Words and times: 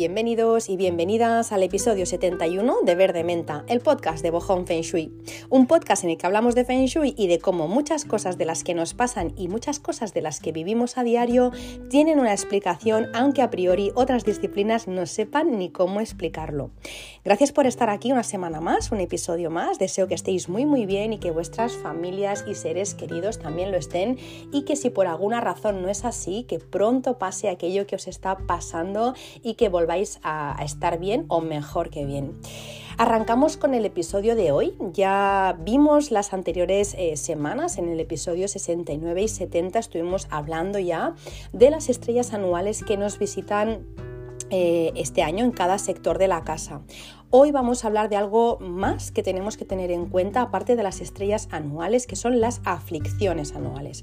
Bienvenidos 0.00 0.70
y 0.70 0.78
bienvenidas 0.78 1.52
al 1.52 1.62
episodio 1.62 2.06
71 2.06 2.76
de 2.84 2.94
Verde 2.94 3.22
Menta, 3.22 3.66
el 3.68 3.80
podcast 3.80 4.22
de 4.22 4.30
Bojón 4.30 4.66
Feng 4.66 4.80
Shui. 4.80 5.12
Un 5.50 5.66
podcast 5.66 6.04
en 6.04 6.08
el 6.08 6.16
que 6.16 6.24
hablamos 6.24 6.54
de 6.54 6.64
Feng 6.64 6.86
Shui 6.86 7.14
y 7.18 7.26
de 7.26 7.38
cómo 7.38 7.68
muchas 7.68 8.06
cosas 8.06 8.38
de 8.38 8.46
las 8.46 8.64
que 8.64 8.72
nos 8.72 8.94
pasan 8.94 9.34
y 9.36 9.48
muchas 9.48 9.78
cosas 9.78 10.14
de 10.14 10.22
las 10.22 10.40
que 10.40 10.52
vivimos 10.52 10.96
a 10.96 11.02
diario 11.02 11.52
tienen 11.90 12.18
una 12.18 12.32
explicación, 12.32 13.08
aunque 13.12 13.42
a 13.42 13.50
priori 13.50 13.92
otras 13.94 14.24
disciplinas 14.24 14.88
no 14.88 15.04
sepan 15.04 15.58
ni 15.58 15.68
cómo 15.68 16.00
explicarlo. 16.00 16.70
Gracias 17.22 17.52
por 17.52 17.66
estar 17.66 17.90
aquí 17.90 18.10
una 18.10 18.22
semana 18.22 18.62
más, 18.62 18.92
un 18.92 19.00
episodio 19.00 19.50
más. 19.50 19.78
Deseo 19.78 20.08
que 20.08 20.14
estéis 20.14 20.48
muy 20.48 20.64
muy 20.64 20.86
bien 20.86 21.12
y 21.12 21.18
que 21.18 21.30
vuestras 21.30 21.76
familias 21.76 22.46
y 22.48 22.54
seres 22.54 22.94
queridos 22.94 23.38
también 23.38 23.70
lo 23.70 23.76
estén 23.76 24.16
y 24.50 24.62
que 24.62 24.76
si 24.76 24.88
por 24.88 25.06
alguna 25.06 25.42
razón 25.42 25.82
no 25.82 25.90
es 25.90 26.06
así, 26.06 26.44
que 26.44 26.58
pronto 26.58 27.18
pase 27.18 27.50
aquello 27.50 27.86
que 27.86 27.96
os 27.96 28.08
está 28.08 28.38
pasando 28.46 29.12
y 29.42 29.56
que 29.56 29.68
volváis 29.68 29.89
a, 30.22 30.56
estar 30.62 30.98
bien 30.98 31.24
o 31.28 31.40
mejor 31.40 31.90
que 31.90 32.04
bien. 32.04 32.32
Arrancamos 32.96 33.56
con 33.56 33.74
el 33.74 33.84
episodio 33.84 34.36
de 34.36 34.52
hoy. 34.52 34.74
Ya 34.92 35.56
vimos 35.60 36.10
las 36.10 36.32
anteriores 36.32 36.94
eh, 36.98 37.16
semanas, 37.16 37.78
en 37.78 37.88
el 37.88 37.98
episodio 37.98 38.46
69 38.46 39.22
y 39.22 39.28
70 39.28 39.78
estuvimos 39.78 40.26
hablando 40.30 40.78
ya 40.78 41.14
de 41.52 41.70
las 41.70 41.88
estrellas 41.88 42.32
anuales 42.34 42.84
que 42.84 42.96
nos 42.96 43.18
visitan 43.18 43.86
eh, 44.50 44.92
este 44.96 45.22
año 45.22 45.44
en 45.44 45.52
cada 45.52 45.78
sector 45.78 46.18
de 46.18 46.28
la 46.28 46.42
casa. 46.42 46.82
Hoy 47.32 47.52
vamos 47.52 47.84
a 47.84 47.86
hablar 47.86 48.08
de 48.08 48.16
algo 48.16 48.58
más 48.58 49.12
que 49.12 49.22
tenemos 49.22 49.56
que 49.56 49.64
tener 49.64 49.92
en 49.92 50.06
cuenta, 50.06 50.42
aparte 50.42 50.74
de 50.74 50.82
las 50.82 51.00
estrellas 51.00 51.46
anuales, 51.52 52.08
que 52.08 52.16
son 52.16 52.40
las 52.40 52.60
aflicciones 52.64 53.54
anuales. 53.54 54.02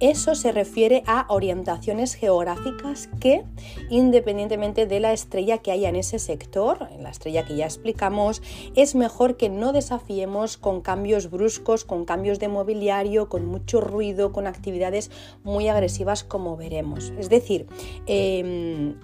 Eso 0.00 0.34
se 0.34 0.50
refiere 0.50 1.02
a 1.06 1.26
orientaciones 1.28 2.14
geográficas 2.14 3.10
que, 3.20 3.44
independientemente 3.90 4.86
de 4.86 4.98
la 4.98 5.12
estrella 5.12 5.58
que 5.58 5.72
haya 5.72 5.90
en 5.90 5.96
ese 5.96 6.18
sector, 6.18 6.88
en 6.90 7.02
la 7.02 7.10
estrella 7.10 7.44
que 7.44 7.54
ya 7.54 7.66
explicamos, 7.66 8.40
es 8.74 8.94
mejor 8.94 9.36
que 9.36 9.50
no 9.50 9.74
desafiemos 9.74 10.56
con 10.56 10.80
cambios 10.80 11.30
bruscos, 11.30 11.84
con 11.84 12.06
cambios 12.06 12.38
de 12.38 12.48
mobiliario, 12.48 13.28
con 13.28 13.44
mucho 13.44 13.82
ruido, 13.82 14.32
con 14.32 14.46
actividades 14.46 15.10
muy 15.42 15.68
agresivas, 15.68 16.24
como 16.24 16.56
veremos. 16.56 17.12
Es 17.18 17.28
decir, 17.28 17.66
em, 18.06 18.94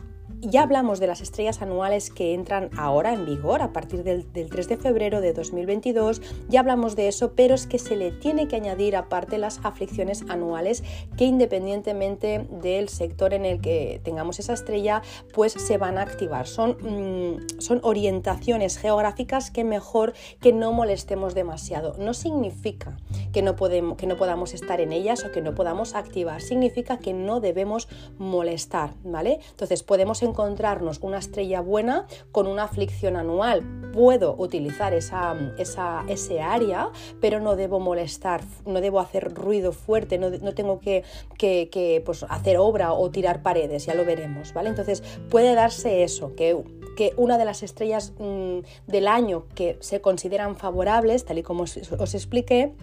ya 0.40 0.62
hablamos 0.62 1.00
de 1.00 1.06
las 1.06 1.20
estrellas 1.20 1.62
anuales 1.62 2.10
que 2.10 2.34
entran 2.34 2.70
ahora 2.76 3.12
en 3.12 3.26
vigor 3.26 3.62
a 3.62 3.72
partir 3.72 4.02
del, 4.04 4.26
3 4.26 4.68
de 4.68 4.76
febrero 4.76 5.20
de 5.20 5.32
2022, 5.32 6.22
ya 6.48 6.60
hablamos 6.60 6.96
de 6.96 7.08
eso, 7.08 7.32
pero 7.34 7.54
es 7.54 7.66
que 7.66 7.78
se 7.78 7.96
le 7.96 8.10
tiene 8.10 8.48
que 8.48 8.56
añadir 8.56 8.96
aparte 8.96 9.38
las 9.38 9.60
aflicciones 9.64 10.24
anuales 10.28 10.82
que 11.16 11.24
independientemente 11.24 12.46
del 12.50 12.88
sector 12.88 13.34
en 13.34 13.44
el 13.44 13.60
que 13.60 14.00
tengamos 14.02 14.38
esa 14.38 14.54
estrella, 14.54 15.02
pues 15.34 15.52
se 15.52 15.78
van 15.78 15.98
a 15.98 16.02
activar. 16.02 16.46
Son, 16.46 16.76
mm, 16.80 17.60
son 17.60 17.80
orientaciones 17.82 18.78
geográficas 18.78 19.50
que 19.50 19.64
mejor 19.64 20.14
que 20.40 20.52
no 20.52 20.72
molestemos 20.72 21.34
demasiado. 21.34 21.94
No 21.98 22.14
significa 22.14 22.96
que 23.32 23.42
no, 23.42 23.56
podemos, 23.56 23.96
que 23.96 24.06
no 24.06 24.16
podamos 24.16 24.54
estar 24.54 24.80
en 24.80 24.92
ellas 24.92 25.24
o 25.24 25.32
que 25.32 25.42
no 25.42 25.54
podamos 25.54 25.94
activar, 25.94 26.40
significa 26.40 26.98
que 26.98 27.12
no 27.12 27.40
debemos 27.40 27.88
molestar, 28.18 28.94
¿vale? 29.04 29.40
Entonces 29.50 29.82
podemos 29.82 30.22
encontrarnos 30.30 30.98
una 31.02 31.18
estrella 31.18 31.60
buena 31.60 32.06
con 32.32 32.46
una 32.46 32.64
aflicción 32.64 33.16
anual. 33.16 33.62
Puedo 33.92 34.34
utilizar 34.38 34.94
esa, 34.94 35.36
esa, 35.58 36.04
ese 36.08 36.40
área, 36.40 36.90
pero 37.20 37.40
no 37.40 37.56
debo 37.56 37.80
molestar, 37.80 38.42
no 38.64 38.80
debo 38.80 39.00
hacer 39.00 39.34
ruido 39.34 39.72
fuerte, 39.72 40.18
no, 40.18 40.30
no 40.30 40.54
tengo 40.54 40.80
que, 40.80 41.04
que, 41.36 42.02
pues, 42.04 42.24
hacer 42.28 42.58
obra 42.58 42.92
o 42.92 43.10
tirar 43.10 43.42
paredes, 43.42 43.86
ya 43.86 43.94
lo 43.94 44.04
veremos, 44.04 44.52
¿vale? 44.52 44.68
Entonces 44.68 45.02
puede 45.28 45.54
darse 45.54 46.02
eso, 46.02 46.34
que, 46.34 46.62
que 46.96 47.12
una 47.16 47.38
de 47.38 47.44
las 47.44 47.62
estrellas 47.62 48.12
mm, 48.18 48.58
del 48.86 49.08
año 49.08 49.44
que 49.54 49.76
se 49.80 50.00
consideran 50.00 50.56
favorables, 50.56 51.24
tal 51.24 51.38
y 51.38 51.42
como 51.42 51.64
os, 51.64 51.76
os 51.76 52.14
expliqué, 52.14 52.74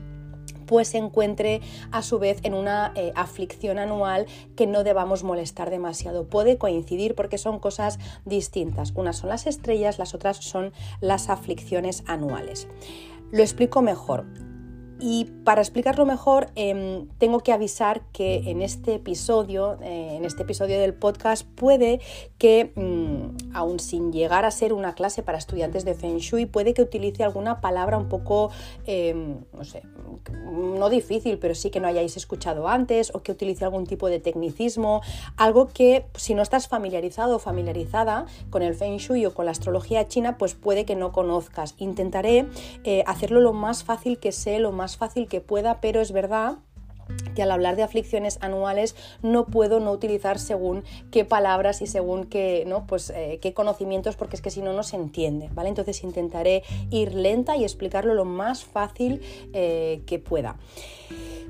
pues 0.68 0.90
se 0.90 1.00
encuentre 1.00 1.62
a 1.92 2.04
su 2.04 2.20
vez 2.20 2.40
en 2.44 2.54
una 2.54 2.92
eh, 2.96 3.12
aflicción 3.16 3.80
anual 3.80 4.28
que 4.56 4.68
no 4.68 4.84
debamos 4.84 5.24
molestar 5.24 5.72
demasiado. 5.72 6.26
Puede 6.26 6.58
coincidir 6.58 7.16
porque 7.16 7.40
son 7.40 7.60
cosas 7.60 7.98
distintas. 8.26 8.92
Unas 8.96 9.18
son 9.18 9.30
las 9.30 9.48
estrellas, 9.48 9.98
las 9.98 10.14
otras 10.14 10.38
son 10.38 10.74
las 11.02 11.30
aflicciones 11.30 12.04
anuales. 12.06 12.68
Lo 13.32 13.42
explico 13.42 13.82
mejor. 13.82 14.26
Y 15.00 15.26
para 15.44 15.62
explicarlo 15.62 16.06
mejor, 16.06 16.48
em, 16.56 17.08
tengo 17.20 17.42
que 17.42 17.54
avisar 17.54 18.02
que 18.12 18.50
en 18.50 18.62
este 18.62 18.96
episodio, 18.96 19.78
eh, 19.82 20.16
en 20.16 20.26
este 20.26 20.44
episodio 20.44 20.80
del 20.80 20.94
podcast, 20.94 21.48
puede 21.56 22.00
que, 22.40 22.72
mm, 22.76 23.54
aun 23.54 23.80
sin 23.80 24.12
llegar 24.12 24.46
a 24.46 24.52
ser 24.52 24.74
una 24.74 24.96
clase 24.96 25.22
para 25.22 25.38
estudiantes 25.38 25.86
de 25.86 25.94
Feng 25.94 26.18
Shui, 26.18 26.48
puede 26.48 26.74
que 26.74 26.82
utilice 26.82 27.24
alguna 27.24 27.62
palabra 27.62 27.98
un 27.98 28.10
poco, 28.10 28.50
em, 28.86 29.38
no 29.54 29.64
sé, 29.64 29.84
no 30.32 30.90
difícil, 30.90 31.38
pero 31.38 31.54
sí 31.54 31.70
que 31.70 31.80
no 31.80 31.88
hayáis 31.88 32.18
escuchado 32.18 32.68
antes, 32.68 33.14
o 33.14 33.22
que 33.22 33.32
utilice 33.32 33.66
algún 33.66 33.86
tipo 33.86 34.10
de 34.10 34.20
tecnicismo, 34.20 35.02
algo 35.36 35.68
que 35.68 36.06
si 36.16 36.34
no 36.34 36.42
estás 36.42 36.68
familiarizado 36.68 37.36
o 37.36 37.40
familiarizada 37.40 38.26
con 38.50 38.62
el 38.64 38.74
Feng 38.74 38.98
Shui 38.98 39.26
o 39.26 39.34
con 39.34 39.46
la 39.46 39.52
astrología 39.52 40.08
china, 40.08 40.38
pues 40.38 40.56
puede 40.56 40.86
que 40.86 40.96
no 40.96 41.12
conozcas. 41.12 41.76
Intentaré 41.78 42.48
eh, 42.84 43.04
hacerlo 43.06 43.42
lo 43.42 43.54
más 43.54 43.84
fácil 43.84 44.18
que 44.18 44.32
sé, 44.32 44.60
lo 44.60 44.72
más 44.72 44.87
fácil 44.96 45.28
que 45.28 45.42
pueda, 45.42 45.82
pero 45.82 46.00
es 46.00 46.14
verdad 46.14 46.60
que 47.36 47.44
al 47.44 47.52
hablar 47.52 47.76
de 47.76 47.84
aflicciones 47.84 48.38
anuales 48.42 48.96
no 49.22 49.46
puedo 49.46 49.80
no 49.80 49.92
utilizar 49.92 50.40
según 50.40 50.84
qué 51.12 51.26
palabras 51.26 51.82
y 51.82 51.88
según 51.88 52.26
qué, 52.26 52.64
¿no? 52.68 52.86
pues, 52.88 53.12
eh, 53.12 53.40
qué 53.42 53.54
conocimientos, 53.54 54.16
porque 54.16 54.36
es 54.36 54.42
que 54.42 54.50
si 54.50 54.62
no, 54.62 54.74
no 54.74 54.84
se 54.84 54.96
entiende, 54.96 55.50
¿vale? 55.54 55.70
Entonces 55.70 56.04
intentaré 56.04 56.64
ir 56.90 57.14
lenta 57.14 57.56
y 57.56 57.64
explicarlo 57.64 58.14
lo 58.14 58.26
más 58.26 58.64
fácil 58.64 59.22
eh, 59.54 60.02
que 60.06 60.20
pueda. 60.20 60.58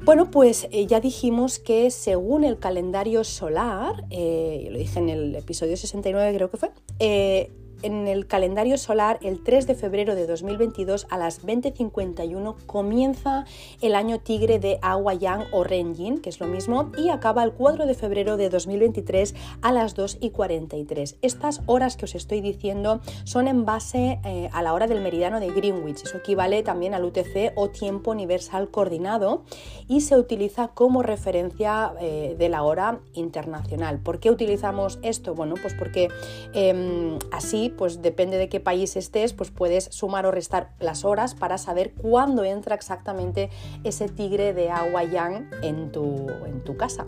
Bueno, 0.03 0.29
pues 0.29 0.67
eh, 0.71 0.85
ya 0.85 0.99
dijimos 0.99 1.57
que 1.57 1.89
según 1.89 2.43
el 2.43 2.59
calendario 2.59 3.23
solar, 3.23 3.95
lo 4.01 4.77
dije 4.77 4.99
en 4.99 5.09
el 5.09 5.35
episodio 5.35 5.75
69 5.75 6.35
creo 6.35 6.51
que 6.51 6.57
fue, 6.57 7.49
en 7.81 8.07
el 8.07 8.27
calendario 8.27 8.77
solar, 8.77 9.19
el 9.21 9.43
3 9.43 9.67
de 9.67 9.75
febrero 9.75 10.15
de 10.15 10.27
2022 10.27 11.07
a 11.09 11.17
las 11.17 11.45
20.51 11.45 12.55
comienza 12.65 13.45
el 13.81 13.95
año 13.95 14.19
tigre 14.19 14.59
de 14.59 14.79
Agua 14.81 15.13
Yang 15.13 15.45
o 15.51 15.63
Renjin, 15.63 16.19
que 16.19 16.29
es 16.29 16.39
lo 16.39 16.47
mismo, 16.47 16.91
y 16.97 17.09
acaba 17.09 17.43
el 17.43 17.53
4 17.53 17.85
de 17.85 17.93
febrero 17.93 18.37
de 18.37 18.49
2023 18.49 19.35
a 19.61 19.71
las 19.71 19.95
2.43. 19.95 21.17
Estas 21.21 21.61
horas 21.65 21.97
que 21.97 22.05
os 22.05 22.15
estoy 22.15 22.41
diciendo 22.41 23.01
son 23.23 23.47
en 23.47 23.65
base 23.65 24.19
eh, 24.25 24.49
a 24.53 24.61
la 24.61 24.73
hora 24.73 24.87
del 24.87 25.01
meridiano 25.01 25.39
de 25.39 25.51
Greenwich. 25.51 26.03
Eso 26.03 26.17
equivale 26.17 26.63
también 26.63 26.93
al 26.93 27.05
UTC 27.05 27.53
o 27.55 27.69
tiempo 27.69 28.11
universal 28.11 28.69
coordinado 28.69 29.43
y 29.87 30.01
se 30.01 30.17
utiliza 30.17 30.69
como 30.69 31.03
referencia 31.03 31.93
eh, 31.99 32.35
de 32.37 32.49
la 32.49 32.63
hora 32.63 32.99
internacional. 33.13 33.99
¿Por 33.99 34.19
qué 34.19 34.31
utilizamos 34.31 34.99
esto? 35.01 35.35
Bueno, 35.35 35.55
pues 35.61 35.73
porque 35.73 36.09
em, 36.53 37.19
así 37.31 37.66
pues 37.69 38.01
depende 38.01 38.37
de 38.37 38.49
qué 38.49 38.59
país 38.59 38.95
estés, 38.95 39.33
pues 39.33 39.51
puedes 39.51 39.85
sumar 39.85 40.25
o 40.25 40.31
restar 40.31 40.73
las 40.79 41.05
horas 41.05 41.35
para 41.35 41.57
saber 41.57 41.93
cuándo 41.93 42.43
entra 42.43 42.75
exactamente 42.75 43.49
ese 43.83 44.09
tigre 44.09 44.53
de 44.53 44.69
agua 44.69 45.03
yang 45.03 45.49
en 45.61 45.91
tu, 45.91 46.27
en 46.45 46.63
tu 46.63 46.77
casa. 46.77 47.05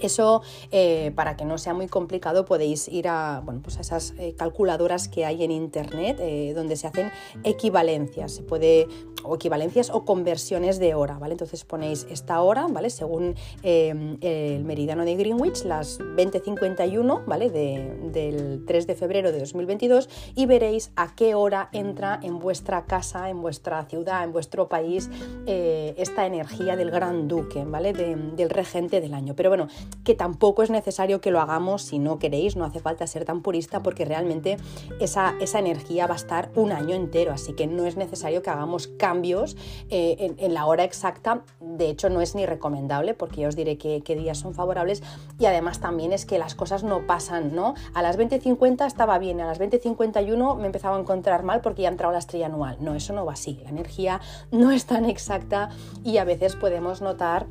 Eso, 0.00 0.42
eh, 0.70 1.12
para 1.14 1.36
que 1.36 1.44
no 1.44 1.58
sea 1.58 1.74
muy 1.74 1.88
complicado, 1.88 2.44
podéis 2.44 2.88
ir 2.88 3.08
a, 3.08 3.42
bueno, 3.44 3.60
pues 3.62 3.78
a 3.78 3.80
esas 3.80 4.14
eh, 4.18 4.34
calculadoras 4.36 5.08
que 5.08 5.24
hay 5.24 5.44
en 5.44 5.50
Internet 5.50 6.18
eh, 6.20 6.52
donde 6.54 6.76
se 6.76 6.86
hacen 6.86 7.10
equivalencias. 7.44 8.32
Se 8.32 8.42
puede 8.42 8.86
o 9.24 9.34
equivalencias 9.34 9.90
o 9.90 10.04
conversiones 10.04 10.78
de 10.78 10.94
hora, 10.94 11.18
¿vale? 11.18 11.32
Entonces 11.32 11.64
ponéis 11.64 12.06
esta 12.08 12.40
hora, 12.40 12.66
¿vale? 12.68 12.88
Según 12.88 13.34
el 13.62 14.64
meridiano 14.64 15.04
de 15.04 15.16
Greenwich, 15.16 15.64
las 15.64 15.98
20.51, 15.98 17.24
¿vale? 17.26 17.50
del 17.50 18.64
3 18.64 18.86
de 18.86 18.94
febrero 18.94 19.32
de 19.32 19.40
2022 19.40 20.08
y 20.36 20.46
veréis 20.46 20.92
a 20.94 21.14
qué 21.16 21.34
hora 21.34 21.68
entra 21.72 22.20
en 22.22 22.38
vuestra 22.38 22.84
casa, 22.84 23.28
en 23.28 23.42
vuestra 23.42 23.84
ciudad, 23.86 24.22
en 24.22 24.32
vuestro 24.32 24.68
país 24.68 25.10
esta 25.46 26.26
energía 26.26 26.76
del 26.76 26.92
gran 26.92 27.26
duque, 27.26 27.64
¿vale? 27.64 27.92
del 27.92 28.50
regente 28.50 29.00
del 29.00 29.14
año. 29.14 29.34
Pero 29.34 29.50
bueno, 29.50 29.68
que 30.04 30.14
tampoco 30.14 30.62
es 30.62 30.70
necesario 30.70 31.20
que 31.20 31.30
lo 31.30 31.40
hagamos 31.40 31.82
si 31.82 31.98
no 31.98 32.18
queréis, 32.18 32.56
no 32.56 32.64
hace 32.64 32.80
falta 32.80 33.06
ser 33.06 33.24
tan 33.24 33.42
purista 33.42 33.82
porque 33.82 34.04
realmente 34.04 34.56
esa, 35.00 35.34
esa 35.40 35.58
energía 35.58 36.06
va 36.06 36.14
a 36.14 36.16
estar 36.16 36.50
un 36.54 36.72
año 36.72 36.94
entero, 36.94 37.32
así 37.32 37.52
que 37.52 37.66
no 37.66 37.84
es 37.86 37.96
necesario 37.96 38.42
que 38.42 38.50
hagamos 38.50 38.88
cambios 38.88 39.56
eh, 39.90 40.34
en, 40.38 40.54
la 40.54 40.64
hora 40.66 40.84
exacta. 40.84 41.42
De 41.60 41.90
hecho, 41.90 42.08
no 42.08 42.20
es 42.20 42.34
ni 42.34 42.46
recomendable 42.46 43.14
porque 43.14 43.42
ya 43.42 43.48
os 43.48 43.56
diré 43.56 43.76
qué, 43.76 44.16
días 44.16 44.38
son 44.38 44.54
favorables 44.54 45.02
y 45.38 45.46
además 45.46 45.80
también 45.80 46.12
es 46.12 46.24
que 46.24 46.38
las 46.38 46.54
cosas 46.54 46.82
no 46.82 47.06
pasan, 47.06 47.54
¿no? 47.54 47.74
A 47.94 48.02
las 48.02 48.18
20.50 48.18 48.86
estaba 48.86 49.18
bien, 49.18 49.40
a 49.40 49.46
las 49.46 49.60
20.51 49.60 50.56
me 50.56 50.66
empezaba 50.66 50.96
a 50.96 51.00
encontrar 51.00 51.42
mal 51.42 51.60
porque 51.60 51.82
ya 51.82 51.88
ha 51.88 51.92
entrado 51.92 52.12
la 52.12 52.18
estrella 52.18 52.46
anual. 52.46 52.78
No, 52.80 52.94
eso 52.94 53.12
no 53.12 53.24
va 53.24 53.34
así. 53.34 53.60
La 53.62 53.70
energía 53.70 54.20
no 54.50 54.70
es 54.70 54.86
tan 54.86 55.04
exacta 55.04 55.68
y 56.02 56.16
a 56.16 56.24
veces 56.24 56.56
podemos 56.56 57.02
notar 57.02 57.46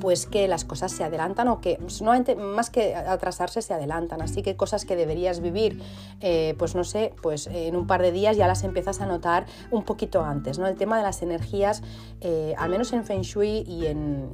pues 0.00 0.26
que 0.26 0.48
las 0.48 0.64
cosas 0.64 0.92
se 0.92 1.04
adelantan 1.04 1.48
o 1.48 1.60
que 1.60 1.78
más 2.36 2.70
que 2.70 2.94
atrasarse 2.94 3.62
se 3.62 3.74
adelantan. 3.74 4.22
Así 4.22 4.42
que 4.42 4.56
cosas 4.56 4.84
que 4.84 4.96
deberías 4.96 5.40
vivir, 5.40 5.80
eh, 6.20 6.54
pues 6.58 6.74
no 6.74 6.84
sé, 6.84 7.14
pues 7.22 7.46
en 7.46 7.76
un 7.76 7.86
par 7.86 8.02
de 8.02 8.12
días 8.12 8.36
ya 8.36 8.46
las 8.46 8.64
empiezas 8.64 9.00
a 9.00 9.06
notar 9.06 9.46
un 9.70 9.84
poquito 9.84 10.22
antes. 10.22 10.58
¿no? 10.58 10.66
El 10.66 10.76
tema 10.76 10.96
de 10.96 11.02
las 11.02 11.22
energías, 11.22 11.82
eh, 12.20 12.54
al 12.58 12.70
menos 12.70 12.92
en 12.92 13.04
Feng 13.04 13.22
Shui 13.22 13.64
y 13.66 13.86
en, 13.86 14.28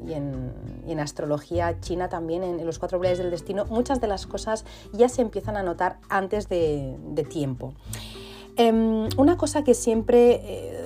en, 0.86 1.00
astrología 1.00 1.80
china 1.80 2.08
también, 2.08 2.42
en, 2.44 2.64
los 2.64 2.78
cuatro 2.78 2.98
pilares 3.00 3.18
del 3.18 3.30
destino, 3.30 3.64
muchas 3.66 4.00
de 4.00 4.06
las 4.06 4.26
cosas 4.26 4.64
ya 4.92 5.08
se 5.08 5.22
empiezan 5.22 5.56
a 5.56 5.62
notar 5.62 5.98
antes 6.08 6.48
de, 6.48 6.96
tiempo. 7.28 7.74
Em, 8.56 9.08
una 9.16 9.36
cosa 9.36 9.64
que 9.64 9.74
siempre 9.74 10.40
eh, 10.44 10.83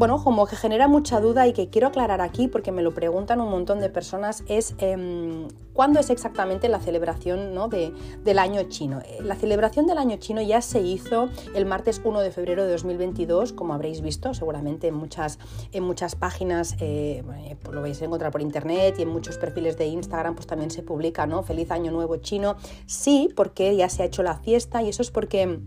bueno, 0.00 0.24
como 0.24 0.46
que 0.46 0.56
genera 0.56 0.88
mucha 0.88 1.20
duda 1.20 1.46
y 1.46 1.52
que 1.52 1.68
quiero 1.68 1.88
aclarar 1.88 2.22
aquí 2.22 2.48
porque 2.48 2.72
me 2.72 2.80
lo 2.80 2.94
preguntan 2.94 3.38
un 3.42 3.50
montón 3.50 3.80
de 3.80 3.90
personas 3.90 4.44
es 4.48 4.74
em, 4.78 5.46
cuándo 5.74 6.00
es 6.00 6.08
exactamente 6.08 6.70
la 6.70 6.80
celebración 6.80 7.54
¿no? 7.54 7.68
de, 7.68 7.92
del 8.24 8.38
año 8.38 8.62
chino. 8.70 9.02
Eh, 9.04 9.18
la 9.22 9.34
celebración 9.34 9.86
del 9.86 9.98
año 9.98 10.16
chino 10.16 10.40
ya 10.40 10.62
se 10.62 10.80
hizo 10.80 11.28
el 11.54 11.66
martes 11.66 12.00
1 12.02 12.20
de 12.22 12.30
febrero 12.30 12.64
de 12.64 12.72
2022, 12.72 13.52
como 13.52 13.74
habréis 13.74 14.00
visto 14.00 14.32
seguramente 14.32 14.88
en 14.88 14.94
muchas, 14.94 15.38
en 15.70 15.84
muchas 15.84 16.16
páginas, 16.16 16.76
eh, 16.80 17.22
pues 17.62 17.74
lo 17.74 17.82
vais 17.82 18.00
a 18.00 18.06
encontrar 18.06 18.32
por 18.32 18.40
internet 18.40 18.94
y 18.98 19.02
en 19.02 19.10
muchos 19.10 19.36
perfiles 19.36 19.76
de 19.76 19.84
Instagram 19.84 20.34
pues 20.34 20.46
también 20.46 20.70
se 20.70 20.82
publica, 20.82 21.26
¿no? 21.26 21.42
Feliz 21.42 21.70
Año 21.70 21.92
Nuevo 21.92 22.16
Chino. 22.16 22.56
Sí, 22.86 23.28
porque 23.36 23.76
ya 23.76 23.90
se 23.90 24.02
ha 24.02 24.06
hecho 24.06 24.22
la 24.22 24.36
fiesta 24.36 24.80
y 24.80 24.88
eso 24.88 25.02
es 25.02 25.10
porque 25.10 25.60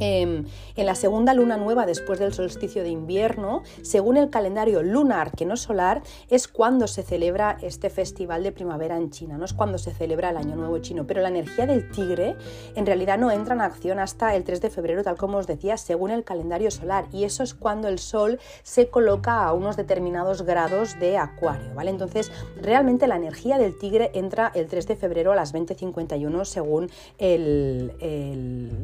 Em, 0.00 0.44
en 0.76 0.86
la 0.86 0.94
segunda 0.94 1.34
luna 1.34 1.56
nueva 1.56 1.84
después 1.84 2.20
del 2.20 2.32
solsticio 2.32 2.82
de 2.82 2.88
invierno, 2.88 3.62
según 3.82 4.16
el 4.16 4.30
calendario 4.30 4.82
lunar, 4.82 5.32
que 5.32 5.44
no 5.44 5.56
solar, 5.56 6.02
es 6.30 6.46
cuando 6.46 6.86
se 6.86 7.02
celebra 7.02 7.58
este 7.62 7.90
festival 7.90 8.44
de 8.44 8.52
primavera 8.52 8.96
en 8.96 9.10
China, 9.10 9.38
no 9.38 9.44
es 9.44 9.52
cuando 9.52 9.78
se 9.78 9.92
celebra 9.92 10.30
el 10.30 10.36
Año 10.36 10.54
Nuevo 10.54 10.78
chino, 10.78 11.06
pero 11.06 11.20
la 11.20 11.28
energía 11.28 11.66
del 11.66 11.90
tigre 11.90 12.36
en 12.76 12.86
realidad 12.86 13.18
no 13.18 13.30
entra 13.32 13.54
en 13.54 13.60
acción 13.60 13.98
hasta 13.98 14.36
el 14.36 14.44
3 14.44 14.60
de 14.60 14.70
febrero, 14.70 15.02
tal 15.02 15.16
como 15.16 15.38
os 15.38 15.46
decía, 15.46 15.76
según 15.76 16.10
el 16.10 16.22
calendario 16.22 16.70
solar, 16.70 17.06
y 17.12 17.24
eso 17.24 17.42
es 17.42 17.54
cuando 17.54 17.88
el 17.88 17.98
sol 17.98 18.38
se 18.62 18.88
coloca 18.88 19.44
a 19.44 19.52
unos 19.52 19.76
determinados 19.76 20.42
grados 20.42 20.98
de 21.00 21.18
acuario, 21.18 21.74
¿vale? 21.74 21.90
Entonces, 21.90 22.30
realmente 22.60 23.08
la 23.08 23.16
energía 23.16 23.58
del 23.58 23.76
tigre 23.76 24.12
entra 24.14 24.52
el 24.54 24.68
3 24.68 24.86
de 24.86 24.96
febrero 24.96 25.32
a 25.32 25.36
las 25.36 25.52
20.51 25.52 26.44
según 26.44 26.90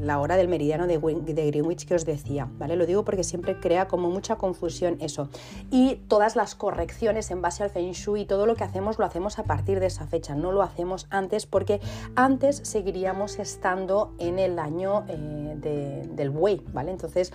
la 0.04 0.18
hora 0.18 0.36
del 0.36 0.48
meridiano 0.48 0.86
de 0.86 1.03
de, 1.08 1.46
Greenwich 1.46 1.86
que 1.86 1.94
os 1.94 2.04
decía, 2.04 2.48
¿vale? 2.58 2.76
Lo 2.76 2.86
digo 2.86 3.04
porque 3.04 3.24
siempre 3.24 3.58
crea 3.58 3.88
como 3.88 4.10
mucha 4.10 4.36
confusión 4.36 4.96
eso. 5.00 5.28
Y 5.70 5.96
todas 6.08 6.36
las 6.36 6.54
correcciones 6.54 7.30
en 7.30 7.42
base 7.42 7.62
al 7.62 7.70
Feng 7.70 7.92
Shui 7.92 8.24
todo 8.24 8.46
lo 8.46 8.54
que 8.54 8.64
hacemos 8.64 8.98
lo 8.98 9.04
hacemos 9.04 9.38
a 9.38 9.44
partir 9.44 9.80
de 9.80 9.86
esa 9.86 10.06
fecha, 10.06 10.34
no 10.34 10.52
lo 10.52 10.62
hacemos 10.62 11.06
antes 11.10 11.46
porque 11.46 11.80
antes 12.14 12.60
seguiríamos 12.64 13.38
estando 13.38 14.12
en 14.18 14.38
el 14.38 14.58
año 14.58 15.04
eh, 15.08 16.06
del 16.14 16.30
buey, 16.30 16.62
¿vale? 16.72 16.90
Entonces, 16.90 17.32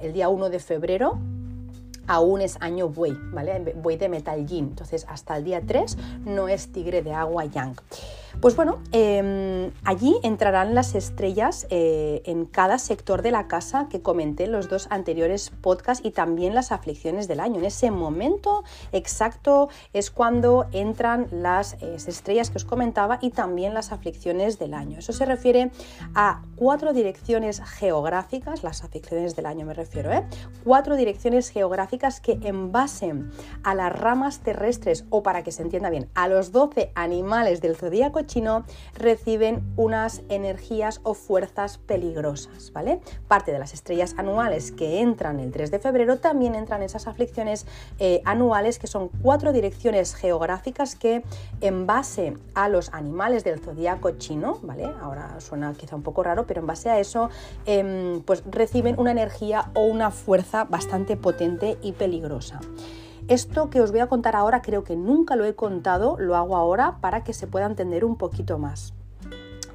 el 0.00 0.12
día 0.12 0.28
1 0.28 0.50
de 0.50 0.58
febrero 0.58 1.18
aún 2.06 2.40
es 2.40 2.56
año 2.60 2.88
buey, 2.88 3.16
¿vale? 3.32 3.74
Buey 3.76 3.96
de 3.96 4.08
metal 4.08 4.46
yin. 4.46 4.68
Entonces, 4.68 5.06
hasta 5.08 5.36
el 5.36 5.44
día 5.44 5.62
3 5.64 5.96
no 6.24 6.48
es 6.48 6.72
tigre 6.72 7.02
de 7.02 7.12
agua 7.12 7.44
yang. 7.44 7.76
Pues 8.40 8.56
bueno, 8.56 8.78
em, 8.92 9.70
allí 9.84 10.16
entrarán 10.22 10.74
las 10.74 10.94
estrellas 10.94 11.66
eh, 11.70 12.22
en 12.24 12.46
cada 12.46 12.78
sector 12.78 13.22
de 13.22 13.30
la 13.30 13.46
casa 13.46 13.88
que 13.90 14.02
comenté 14.02 14.44
en 14.44 14.52
los 14.52 14.68
dos 14.68 14.86
anteriores 14.90 15.50
podcasts 15.50 16.04
y 16.04 16.10
también 16.10 16.54
las 16.54 16.72
aflicciones 16.72 17.28
del 17.28 17.40
año. 17.40 17.58
En 17.58 17.66
ese 17.66 17.90
momento 17.90 18.64
exacto 18.92 19.68
es 19.92 20.10
cuando 20.10 20.66
entran 20.72 21.28
las 21.30 21.74
estrellas 21.82 22.50
que 22.50 22.58
os 22.58 22.64
comentaba 22.64 23.18
y 23.20 23.30
también 23.30 23.74
las 23.74 23.92
aflicciones 23.92 24.58
del 24.58 24.74
año. 24.74 24.98
Eso 24.98 25.12
se 25.12 25.24
refiere 25.24 25.70
a 26.14 26.42
cuatro 26.56 26.92
direcciones 26.92 27.60
geográficas, 27.60 28.62
las 28.62 28.82
aflicciones 28.84 29.36
del 29.36 29.46
año 29.46 29.66
me 29.66 29.74
refiero, 29.74 30.12
¿eh? 30.12 30.24
cuatro 30.64 30.96
direcciones 30.96 31.50
geográficas 31.50 32.20
que 32.20 32.38
en 32.42 32.72
base 32.72 33.14
a 33.62 33.74
las 33.74 33.92
ramas 33.92 34.40
terrestres 34.40 35.04
o 35.10 35.22
para 35.22 35.42
que 35.42 35.52
se 35.52 35.62
entienda 35.62 35.90
bien, 35.90 36.08
a 36.14 36.28
los 36.28 36.52
12 36.52 36.92
animales 36.94 37.60
del 37.60 37.76
zodíaco 37.76 38.21
chino 38.22 38.64
reciben 38.94 39.62
unas 39.76 40.22
energías 40.28 41.00
o 41.02 41.14
fuerzas 41.14 41.78
peligrosas, 41.78 42.72
¿vale? 42.72 43.00
Parte 43.28 43.52
de 43.52 43.58
las 43.58 43.74
estrellas 43.74 44.14
anuales 44.18 44.72
que 44.72 45.00
entran 45.00 45.40
el 45.40 45.52
3 45.52 45.70
de 45.70 45.78
febrero 45.78 46.18
también 46.18 46.54
entran 46.54 46.82
esas 46.82 47.06
aflicciones 47.06 47.66
eh, 47.98 48.22
anuales 48.24 48.78
que 48.78 48.86
son 48.86 49.08
cuatro 49.22 49.52
direcciones 49.52 50.14
geográficas 50.14 50.94
que 50.94 51.22
en 51.60 51.86
base 51.86 52.36
a 52.54 52.68
los 52.68 52.92
animales 52.92 53.44
del 53.44 53.60
zodiaco 53.60 54.12
chino, 54.12 54.58
¿vale? 54.62 54.88
Ahora 55.00 55.40
suena 55.40 55.72
quizá 55.74 55.96
un 55.96 56.02
poco 56.02 56.22
raro, 56.22 56.46
pero 56.46 56.60
en 56.60 56.66
base 56.66 56.90
a 56.90 56.98
eso 56.98 57.30
em, 57.66 58.22
pues 58.22 58.42
reciben 58.50 58.98
una 58.98 59.10
energía 59.10 59.70
o 59.74 59.84
una 59.84 60.10
fuerza 60.10 60.64
bastante 60.64 61.16
potente 61.16 61.78
y 61.82 61.92
peligrosa. 61.92 62.60
Esto 63.28 63.70
que 63.70 63.80
os 63.80 63.92
voy 63.92 64.00
a 64.00 64.08
contar 64.08 64.34
ahora 64.34 64.62
creo 64.62 64.82
que 64.84 64.96
nunca 64.96 65.36
lo 65.36 65.44
he 65.44 65.54
contado, 65.54 66.16
lo 66.18 66.36
hago 66.36 66.56
ahora 66.56 66.98
para 67.00 67.22
que 67.22 67.32
se 67.32 67.46
pueda 67.46 67.66
entender 67.66 68.04
un 68.04 68.16
poquito 68.16 68.58
más 68.58 68.94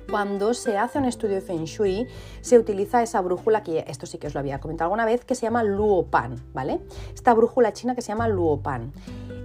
cuando 0.09 0.53
se 0.53 0.77
hace 0.77 0.99
un 0.99 1.05
estudio 1.05 1.35
de 1.35 1.41
Feng 1.41 1.65
Shui, 1.65 2.07
se 2.41 2.57
utiliza 2.57 3.03
esa 3.03 3.21
brújula, 3.21 3.63
que 3.63 3.85
esto 3.87 4.05
sí 4.05 4.17
que 4.17 4.27
os 4.27 4.33
lo 4.33 4.39
había 4.39 4.59
comentado 4.59 4.85
alguna 4.85 5.05
vez, 5.05 5.25
que 5.25 5.35
se 5.35 5.43
llama 5.43 5.63
Luopan, 5.63 6.35
¿vale? 6.53 6.79
Esta 7.13 7.33
brújula 7.33 7.73
china 7.73 7.95
que 7.95 8.01
se 8.01 8.09
llama 8.09 8.27
Luopan. 8.27 8.93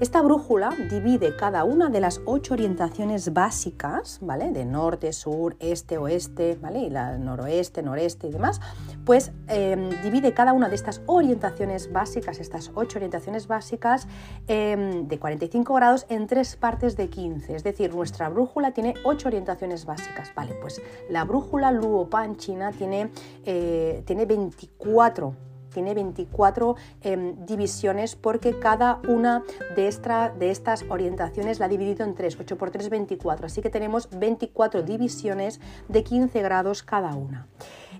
Esta 0.00 0.20
brújula 0.20 0.70
divide 0.90 1.36
cada 1.36 1.62
una 1.62 1.88
de 1.88 2.00
las 2.00 2.20
ocho 2.24 2.54
orientaciones 2.54 3.32
básicas, 3.32 4.18
¿vale? 4.20 4.50
De 4.50 4.64
norte, 4.64 5.12
sur, 5.12 5.56
este, 5.60 5.96
oeste, 5.96 6.58
¿vale? 6.60 6.80
Y 6.80 6.90
la 6.90 7.18
noroeste, 7.18 7.82
noreste 7.82 8.26
y 8.26 8.32
demás, 8.32 8.60
pues 9.04 9.30
em, 9.46 9.90
divide 10.02 10.34
cada 10.34 10.52
una 10.54 10.68
de 10.68 10.74
estas 10.74 11.02
orientaciones 11.06 11.92
básicas, 11.92 12.40
estas 12.40 12.72
ocho 12.74 12.98
orientaciones 12.98 13.46
básicas 13.46 14.08
em, 14.48 15.06
de 15.06 15.18
45 15.20 15.72
grados 15.74 16.06
en 16.08 16.26
tres 16.26 16.56
partes 16.56 16.96
de 16.96 17.08
15. 17.08 17.54
Es 17.54 17.62
decir, 17.62 17.94
nuestra 17.94 18.28
brújula 18.28 18.72
tiene 18.72 18.94
ocho 19.04 19.28
orientaciones 19.28 19.84
básicas, 19.84 20.32
¿vale? 20.34 20.51
Pues 20.54 20.82
la 21.08 21.24
brújula 21.24 21.72
Luopan 21.72 22.36
china 22.36 22.72
tiene, 22.72 23.10
eh, 23.44 24.02
tiene 24.06 24.26
24 24.26 25.34
tiene 25.72 25.94
24 25.94 26.76
em, 27.00 27.44
divisiones 27.46 28.14
porque 28.14 28.58
cada 28.58 29.00
una 29.08 29.42
de, 29.74 29.90
de 30.38 30.50
estas 30.50 30.84
orientaciones 30.88 31.58
la 31.58 31.66
ha 31.66 31.68
dividido 31.68 32.04
en 32.04 32.14
3, 32.14 32.38
8 32.38 32.58
por 32.58 32.70
3, 32.70 32.90
24. 32.90 33.46
Así 33.46 33.62
que 33.62 33.70
tenemos 33.70 34.08
24 34.10 34.82
divisiones 34.82 35.60
de 35.88 36.04
15 36.04 36.42
grados 36.42 36.82
cada 36.82 37.14
una. 37.14 37.48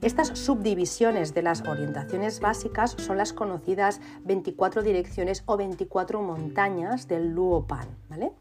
Estas 0.02 0.28
subdivisiones 0.38 1.32
de 1.32 1.42
las 1.42 1.62
orientaciones 1.62 2.40
básicas 2.40 2.96
son 2.98 3.16
las 3.16 3.32
conocidas 3.32 4.00
24 4.24 4.82
direcciones 4.82 5.42
o 5.46 5.56
24 5.56 6.22
montañas 6.22 7.06
del 7.06 7.28
Luopan, 7.28 7.86
¿vale? 8.08 8.32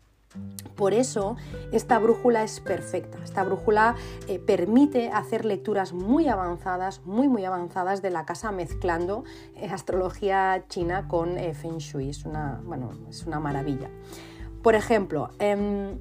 Por 0.75 0.93
eso 0.93 1.35
esta 1.71 1.99
brújula 1.99 2.43
es 2.43 2.59
perfecta. 2.59 3.19
Esta 3.23 3.43
brújula 3.43 3.95
eh, 4.27 4.39
permite 4.39 5.11
hacer 5.11 5.45
lecturas 5.45 5.93
muy 5.93 6.27
avanzadas, 6.27 7.01
muy 7.05 7.27
muy 7.27 7.45
avanzadas 7.45 8.01
de 8.01 8.09
la 8.09 8.25
casa 8.25 8.51
mezclando 8.51 9.23
eh, 9.55 9.69
astrología 9.69 10.65
china 10.69 11.07
con 11.07 11.37
eh, 11.37 11.53
feng 11.53 11.77
shui. 11.77 12.09
Es 12.09 12.25
una, 12.25 12.61
bueno, 12.63 12.91
es 13.09 13.25
una 13.25 13.39
maravilla. 13.39 13.89
Por 14.63 14.75
ejemplo, 14.75 15.29
em, 15.39 15.99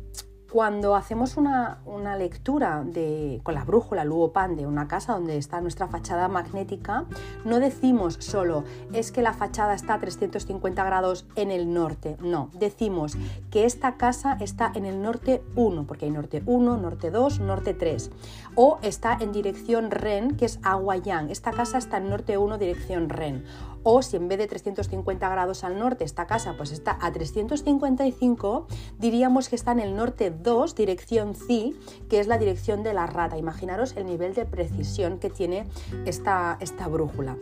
cuando 0.50 0.97
hacemos 0.97 1.37
una, 1.37 1.78
lectura 2.19 2.83
de, 2.85 3.40
con 3.45 3.54
la 3.54 3.64
brújula 3.64 4.04
Luopan 4.04 4.57
de 4.57 4.66
una 4.66 4.88
casa 4.88 5.12
donde 5.12 5.37
está 5.37 5.61
nuestra 5.61 5.87
fachada 5.87 6.28
magnética, 6.28 7.04
no 7.45 7.61
decimos 7.61 8.16
solo 8.19 8.64
es 8.92 9.12
que 9.12 9.23
la 9.23 9.33
fachada 9.33 9.75
está 9.75 9.95
a 9.95 10.00
350 10.00 10.85
grados 10.85 11.26
en 11.37 11.50
el 11.50 11.73
norte, 11.73 12.16
no, 12.21 12.50
decimos 12.59 13.16
que 13.50 13.64
esta 13.64 13.97
casa 13.97 14.37
está 14.40 14.73
en 14.75 14.87
el 14.87 15.00
norte 15.02 15.42
1, 15.54 15.87
porque 15.87 16.07
hay 16.07 16.11
norte 16.11 16.42
1, 16.45 16.76
norte 16.78 17.11
2, 17.11 17.40
norte 17.40 17.75
3, 17.75 18.11
o 18.57 18.78
está 18.83 19.16
en 19.21 19.33
dirección 19.33 19.90
Ren, 19.90 20.37
que 20.37 20.47
es 20.47 20.59
agua 20.62 20.97
yang, 20.97 21.30
esta 21.30 21.52
casa 21.52 21.78
está 21.78 21.99
en 21.99 22.11
norte 22.11 22.38
1, 22.38 22.59
dirección 22.59 23.09
Ren, 23.09 23.45
o 23.82 24.02
si 24.02 24.16
en 24.16 24.28
vez 24.28 24.38
de 24.38 24.46
350 24.46 25.28
grados 25.28 25.64
al 25.64 25.78
norte 25.78 26.04
esta 26.04 26.26
casa 26.26 26.54
pues 26.56 26.72
está 26.72 26.99
a 27.00 27.12
355, 27.12 28.66
diríamos 28.99 29.49
que 29.49 29.56
está 29.56 29.72
en 29.72 29.80
el 29.80 29.96
norte 29.96 30.30
2, 30.30 30.75
dirección 30.75 31.34
CI, 31.34 31.78
que 32.08 32.20
es 32.20 32.26
la 32.26 32.38
dirección 32.38 32.82
de 32.82 32.94
la 32.94 33.06
rata. 33.06 33.38
Imaginaros 33.38 33.96
el 33.96 34.06
nivel 34.06 34.34
de 34.34 34.46
precisión 34.46 35.18
que 35.18 35.30
tiene 35.30 35.66
esta, 36.06 36.56
esta 36.60 36.88
brújula. 36.88 37.37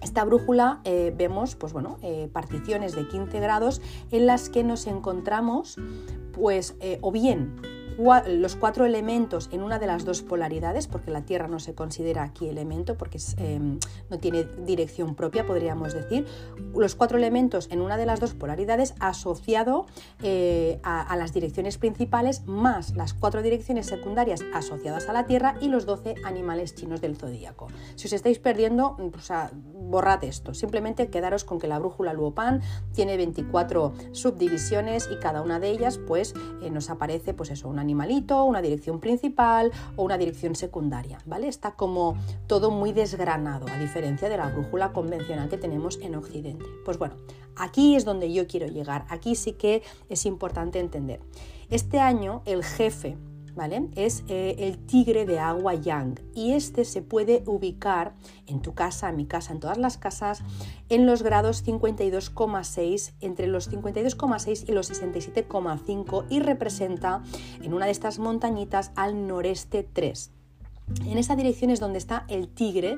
Esta 0.00 0.24
brújula 0.24 0.80
eh, 0.84 1.12
vemos 1.16 1.56
pues 1.56 1.72
bueno, 1.72 1.98
eh, 2.02 2.28
particiones 2.32 2.94
de 2.94 3.08
15 3.08 3.40
grados 3.40 3.82
en 4.10 4.26
las 4.26 4.48
que 4.48 4.62
nos 4.62 4.86
encontramos 4.86 5.76
pues 6.32 6.76
eh, 6.80 6.98
o 7.02 7.10
bien 7.10 7.77
los 7.98 8.56
cuatro 8.56 8.86
elementos 8.86 9.48
en 9.52 9.62
una 9.62 9.78
de 9.78 9.86
las 9.86 10.04
dos 10.04 10.22
polaridades, 10.22 10.86
porque 10.86 11.10
la 11.10 11.22
Tierra 11.22 11.48
no 11.48 11.58
se 11.58 11.74
considera 11.74 12.22
aquí 12.22 12.48
elemento, 12.48 12.96
porque 12.96 13.18
em, 13.36 13.78
no 14.08 14.18
tiene 14.18 14.44
dirección 14.44 15.14
propia, 15.14 15.46
podríamos 15.46 15.94
decir, 15.94 16.26
los 16.74 16.94
cuatro 16.94 17.18
elementos 17.18 17.68
en 17.70 17.80
una 17.80 17.96
de 17.96 18.06
las 18.06 18.20
dos 18.20 18.34
polaridades 18.34 18.94
asociado 19.00 19.86
eh, 20.22 20.78
a, 20.82 21.16
las 21.16 21.32
direcciones 21.32 21.78
principales 21.78 22.46
más 22.46 22.94
las 22.94 23.14
cuatro 23.14 23.42
direcciones 23.42 23.86
secundarias 23.86 24.44
asociadas 24.54 25.08
a 25.08 25.12
la 25.12 25.26
Tierra 25.26 25.56
y 25.60 25.68
los 25.68 25.84
12 25.84 26.14
animales 26.24 26.74
chinos 26.74 27.00
del 27.00 27.16
zodíaco. 27.16 27.66
Si 27.96 28.06
os 28.06 28.12
estáis 28.12 28.38
perdiendo, 28.38 28.96
sea, 29.20 29.50
borrad 29.52 30.22
esto, 30.24 30.54
simplemente 30.54 31.08
quedaros 31.08 31.44
con 31.44 31.58
que 31.58 31.66
la 31.66 31.78
brújula 31.78 32.12
Luopan 32.12 32.62
tiene 32.92 33.16
24 33.16 33.92
subdivisiones 34.12 35.08
y 35.12 35.16
cada 35.16 35.42
una 35.42 35.58
de 35.60 35.70
ellas 35.70 35.98
pues 35.98 36.34
eh, 36.62 36.70
nos 36.70 36.90
aparece 36.90 37.34
pues 37.34 37.50
eso, 37.50 37.68
animalito, 37.88 38.44
una 38.44 38.60
dirección 38.60 39.00
principal 39.00 39.72
o 39.96 40.04
una 40.04 40.18
dirección 40.18 40.54
secundaria, 40.54 41.18
¿vale? 41.24 41.48
Está 41.48 41.72
como 41.72 42.18
todo 42.46 42.70
muy 42.70 42.92
desgranado, 42.92 43.66
a 43.68 43.78
diferencia 43.78 44.28
de 44.28 44.36
la 44.36 44.48
brújula 44.48 44.92
convencional 44.92 45.48
que 45.48 45.56
tenemos 45.56 45.98
en 46.02 46.14
Occidente. 46.14 46.66
Pues 46.84 46.98
bueno, 46.98 47.14
aquí 47.56 47.96
es 47.96 48.04
donde 48.04 48.30
yo 48.30 48.46
quiero 48.46 48.66
llegar, 48.66 49.06
aquí 49.08 49.34
sí 49.34 49.52
que 49.52 49.82
es 50.10 50.26
importante 50.26 50.78
entender. 50.80 51.20
Este 51.70 51.98
año 51.98 52.42
el 52.44 52.62
jefe 52.62 53.16
es 53.96 54.24
eh, 54.28 54.54
el 54.58 54.78
tigre 54.78 55.26
de 55.26 55.40
agua 55.40 55.74
yang 55.74 56.20
y 56.32 56.52
este 56.52 56.84
se 56.84 57.02
puede 57.02 57.42
ubicar 57.46 58.14
en 58.46 58.62
tu 58.62 58.74
casa, 58.74 59.08
en 59.08 59.16
mi 59.16 59.26
casa, 59.26 59.52
en 59.52 59.58
todas 59.58 59.78
las 59.78 59.98
casas, 59.98 60.42
en 60.88 61.06
los 61.06 61.24
grados 61.24 61.66
52,6, 61.66 63.14
entre 63.20 63.48
los 63.48 63.70
52,6 63.70 64.68
y 64.68 64.72
los 64.72 64.90
67,5 64.90 66.26
y 66.30 66.38
representa 66.40 67.22
en 67.60 67.74
una 67.74 67.86
de 67.86 67.92
estas 67.92 68.20
montañitas 68.20 68.92
al 68.94 69.26
noreste 69.26 69.82
3. 69.82 70.37
En 71.06 71.18
esa 71.18 71.36
dirección 71.36 71.70
es 71.70 71.80
donde 71.80 71.98
está 71.98 72.24
el 72.28 72.48
tigre 72.48 72.96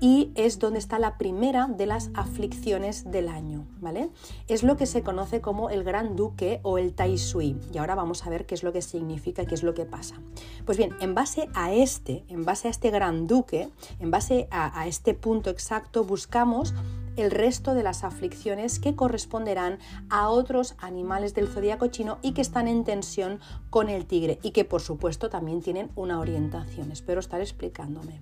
y 0.00 0.30
es 0.34 0.58
donde 0.58 0.78
está 0.78 0.98
la 0.98 1.18
primera 1.18 1.66
de 1.66 1.86
las 1.86 2.10
aflicciones 2.14 3.10
del 3.10 3.28
año, 3.28 3.66
¿vale? 3.80 4.10
Es 4.48 4.62
lo 4.62 4.76
que 4.76 4.86
se 4.86 5.02
conoce 5.02 5.40
como 5.40 5.70
el 5.70 5.84
Gran 5.84 6.16
Duque 6.16 6.60
o 6.62 6.78
el 6.78 6.94
Tai 6.94 7.18
Sui. 7.18 7.56
Y 7.72 7.78
ahora 7.78 7.94
vamos 7.94 8.26
a 8.26 8.30
ver 8.30 8.46
qué 8.46 8.54
es 8.54 8.62
lo 8.62 8.72
que 8.72 8.82
significa, 8.82 9.44
qué 9.44 9.54
es 9.54 9.62
lo 9.62 9.74
que 9.74 9.84
pasa. 9.84 10.16
Pues 10.64 10.78
bien, 10.78 10.94
en 11.00 11.14
base 11.14 11.48
a 11.54 11.72
este, 11.72 12.24
en 12.28 12.44
base 12.44 12.68
a 12.68 12.70
este 12.70 12.90
Gran 12.90 13.26
Duque, 13.26 13.68
en 13.98 14.10
base 14.10 14.48
a, 14.50 14.78
a 14.78 14.86
este 14.86 15.14
punto 15.14 15.50
exacto, 15.50 16.04
buscamos 16.04 16.74
el 17.16 17.30
resto 17.30 17.74
de 17.74 17.82
las 17.82 18.04
aflicciones 18.04 18.78
que 18.78 18.94
corresponderán 18.94 19.78
a 20.08 20.28
otros 20.28 20.74
animales 20.78 21.34
del 21.34 21.48
zodiaco 21.48 21.88
chino 21.88 22.18
y 22.22 22.32
que 22.32 22.40
están 22.40 22.68
en 22.68 22.84
tensión 22.84 23.40
con 23.70 23.88
el 23.88 24.06
tigre 24.06 24.38
y 24.42 24.50
que 24.50 24.64
por 24.64 24.80
supuesto 24.80 25.30
también 25.30 25.62
tienen 25.62 25.90
una 25.96 26.18
orientación. 26.20 26.92
Espero 26.92 27.20
estar 27.20 27.40
explicándome. 27.40 28.20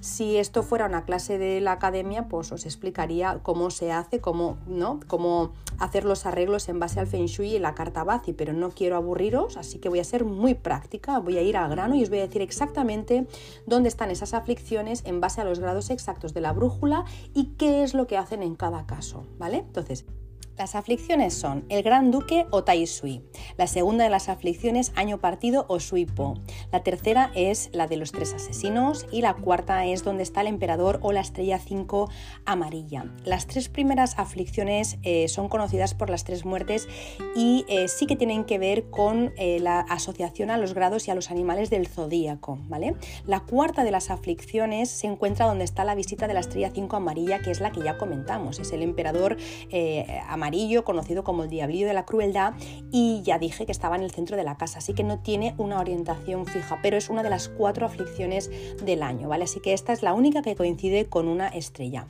Si 0.00 0.36
esto 0.36 0.62
fuera 0.62 0.86
una 0.86 1.04
clase 1.04 1.38
de 1.38 1.60
la 1.60 1.72
academia, 1.72 2.28
pues 2.28 2.52
os 2.52 2.64
explicaría 2.66 3.40
cómo 3.42 3.70
se 3.70 3.92
hace, 3.92 4.20
cómo, 4.20 4.58
¿no? 4.66 5.00
cómo 5.06 5.52
hacer 5.78 6.04
los 6.04 6.26
arreglos 6.26 6.68
en 6.68 6.78
base 6.78 7.00
al 7.00 7.06
Feng 7.06 7.26
Shui 7.26 7.56
y 7.56 7.58
la 7.58 7.74
carta 7.74 8.04
Bazi, 8.04 8.32
pero 8.32 8.52
no 8.52 8.70
quiero 8.70 8.96
aburriros, 8.96 9.56
así 9.56 9.78
que 9.78 9.88
voy 9.88 10.00
a 10.00 10.04
ser 10.04 10.24
muy 10.24 10.54
práctica, 10.54 11.18
voy 11.18 11.38
a 11.38 11.42
ir 11.42 11.56
al 11.56 11.70
grano 11.70 11.94
y 11.94 12.02
os 12.02 12.10
voy 12.10 12.18
a 12.18 12.26
decir 12.26 12.42
exactamente 12.42 13.26
dónde 13.66 13.88
están 13.88 14.10
esas 14.10 14.34
aflicciones 14.34 15.02
en 15.04 15.20
base 15.20 15.40
a 15.40 15.44
los 15.44 15.60
grados 15.60 15.90
exactos 15.90 16.34
de 16.34 16.40
la 16.40 16.52
brújula 16.52 17.04
y 17.34 17.54
qué 17.58 17.82
es 17.82 17.94
lo 17.94 18.06
que 18.08 18.16
hacen 18.18 18.42
en 18.42 18.56
cada 18.56 18.86
caso, 18.86 19.24
¿vale? 19.38 19.58
Entonces, 19.58 20.04
las 20.58 20.74
aflicciones 20.74 21.34
son 21.34 21.64
el 21.68 21.84
Gran 21.84 22.10
Duque 22.10 22.46
o 22.50 22.64
Tai 22.64 22.84
Sui. 22.86 23.22
La 23.56 23.68
segunda 23.68 24.02
de 24.02 24.10
las 24.10 24.28
aflicciones, 24.28 24.92
Año 24.96 25.18
Partido 25.18 25.66
o 25.68 25.78
Sui 25.78 26.04
Po. 26.04 26.34
La 26.72 26.82
tercera 26.82 27.30
es 27.36 27.70
la 27.72 27.86
de 27.86 27.96
los 27.96 28.10
tres 28.10 28.34
asesinos 28.34 29.06
y 29.12 29.22
la 29.22 29.34
cuarta 29.34 29.86
es 29.86 30.02
donde 30.02 30.24
está 30.24 30.40
el 30.40 30.48
emperador 30.48 30.98
o 31.02 31.12
la 31.12 31.20
estrella 31.20 31.60
5 31.60 32.10
amarilla. 32.44 33.04
Las 33.24 33.46
tres 33.46 33.68
primeras 33.68 34.18
aflicciones 34.18 34.98
eh, 35.04 35.28
son 35.28 35.48
conocidas 35.48 35.94
por 35.94 36.10
las 36.10 36.24
tres 36.24 36.44
muertes 36.44 36.88
y 37.36 37.64
eh, 37.68 37.86
sí 37.86 38.06
que 38.06 38.16
tienen 38.16 38.44
que 38.44 38.58
ver 38.58 38.90
con 38.90 39.32
eh, 39.36 39.60
la 39.60 39.80
asociación 39.80 40.50
a 40.50 40.58
los 40.58 40.74
grados 40.74 41.06
y 41.06 41.12
a 41.12 41.14
los 41.14 41.30
animales 41.30 41.70
del 41.70 41.86
zodíaco. 41.86 42.58
¿vale? 42.62 42.96
La 43.26 43.40
cuarta 43.40 43.84
de 43.84 43.92
las 43.92 44.10
aflicciones 44.10 44.90
se 44.90 45.06
encuentra 45.06 45.46
donde 45.46 45.64
está 45.64 45.84
la 45.84 45.94
visita 45.94 46.26
de 46.26 46.34
la 46.34 46.40
estrella 46.40 46.72
5 46.74 46.96
amarilla, 46.96 47.38
que 47.42 47.52
es 47.52 47.60
la 47.60 47.70
que 47.70 47.80
ya 47.80 47.96
comentamos. 47.96 48.58
Es 48.58 48.72
el 48.72 48.82
emperador 48.82 49.36
amarillo 50.28 50.47
conocido 50.84 51.24
como 51.24 51.44
el 51.44 51.50
diablillo 51.50 51.86
de 51.86 51.94
la 51.94 52.04
crueldad, 52.04 52.54
y 52.90 53.22
ya 53.22 53.38
dije 53.38 53.66
que 53.66 53.72
estaba 53.72 53.96
en 53.96 54.02
el 54.02 54.10
centro 54.10 54.36
de 54.36 54.44
la 54.44 54.56
casa, 54.56 54.78
así 54.78 54.94
que 54.94 55.04
no 55.04 55.18
tiene 55.20 55.54
una 55.58 55.80
orientación 55.80 56.46
fija, 56.46 56.78
pero 56.82 56.96
es 56.96 57.08
una 57.08 57.22
de 57.22 57.30
las 57.30 57.48
cuatro 57.48 57.86
aflicciones 57.86 58.50
del 58.84 59.02
año, 59.02 59.28
¿vale? 59.28 59.44
Así 59.44 59.60
que 59.60 59.72
esta 59.72 59.92
es 59.92 60.02
la 60.02 60.14
única 60.14 60.42
que 60.42 60.56
coincide 60.56 61.06
con 61.06 61.28
una 61.28 61.48
estrella. 61.48 62.06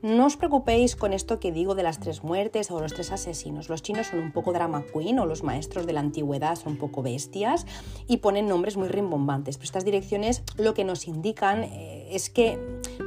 No 0.00 0.26
os 0.26 0.36
preocupéis 0.36 0.94
con 0.94 1.12
esto 1.12 1.40
que 1.40 1.50
digo 1.50 1.74
de 1.74 1.82
las 1.82 1.98
tres 1.98 2.22
muertes 2.22 2.70
o 2.70 2.80
los 2.80 2.94
tres 2.94 3.10
asesinos. 3.10 3.68
Los 3.68 3.82
chinos 3.82 4.06
son 4.06 4.20
un 4.20 4.30
poco 4.30 4.52
drama 4.52 4.84
queen 4.92 5.18
o 5.18 5.26
los 5.26 5.42
maestros 5.42 5.86
de 5.86 5.92
la 5.92 6.00
antigüedad 6.00 6.54
son 6.54 6.74
un 6.74 6.78
poco 6.78 7.02
bestias 7.02 7.66
y 8.06 8.18
ponen 8.18 8.46
nombres 8.46 8.76
muy 8.76 8.86
rimbombantes. 8.86 9.56
Pero 9.56 9.64
estas 9.64 9.84
direcciones 9.84 10.44
lo 10.56 10.72
que 10.72 10.84
nos 10.84 11.08
indican 11.08 11.64
eh, 11.64 12.08
es 12.12 12.30
que 12.30 12.58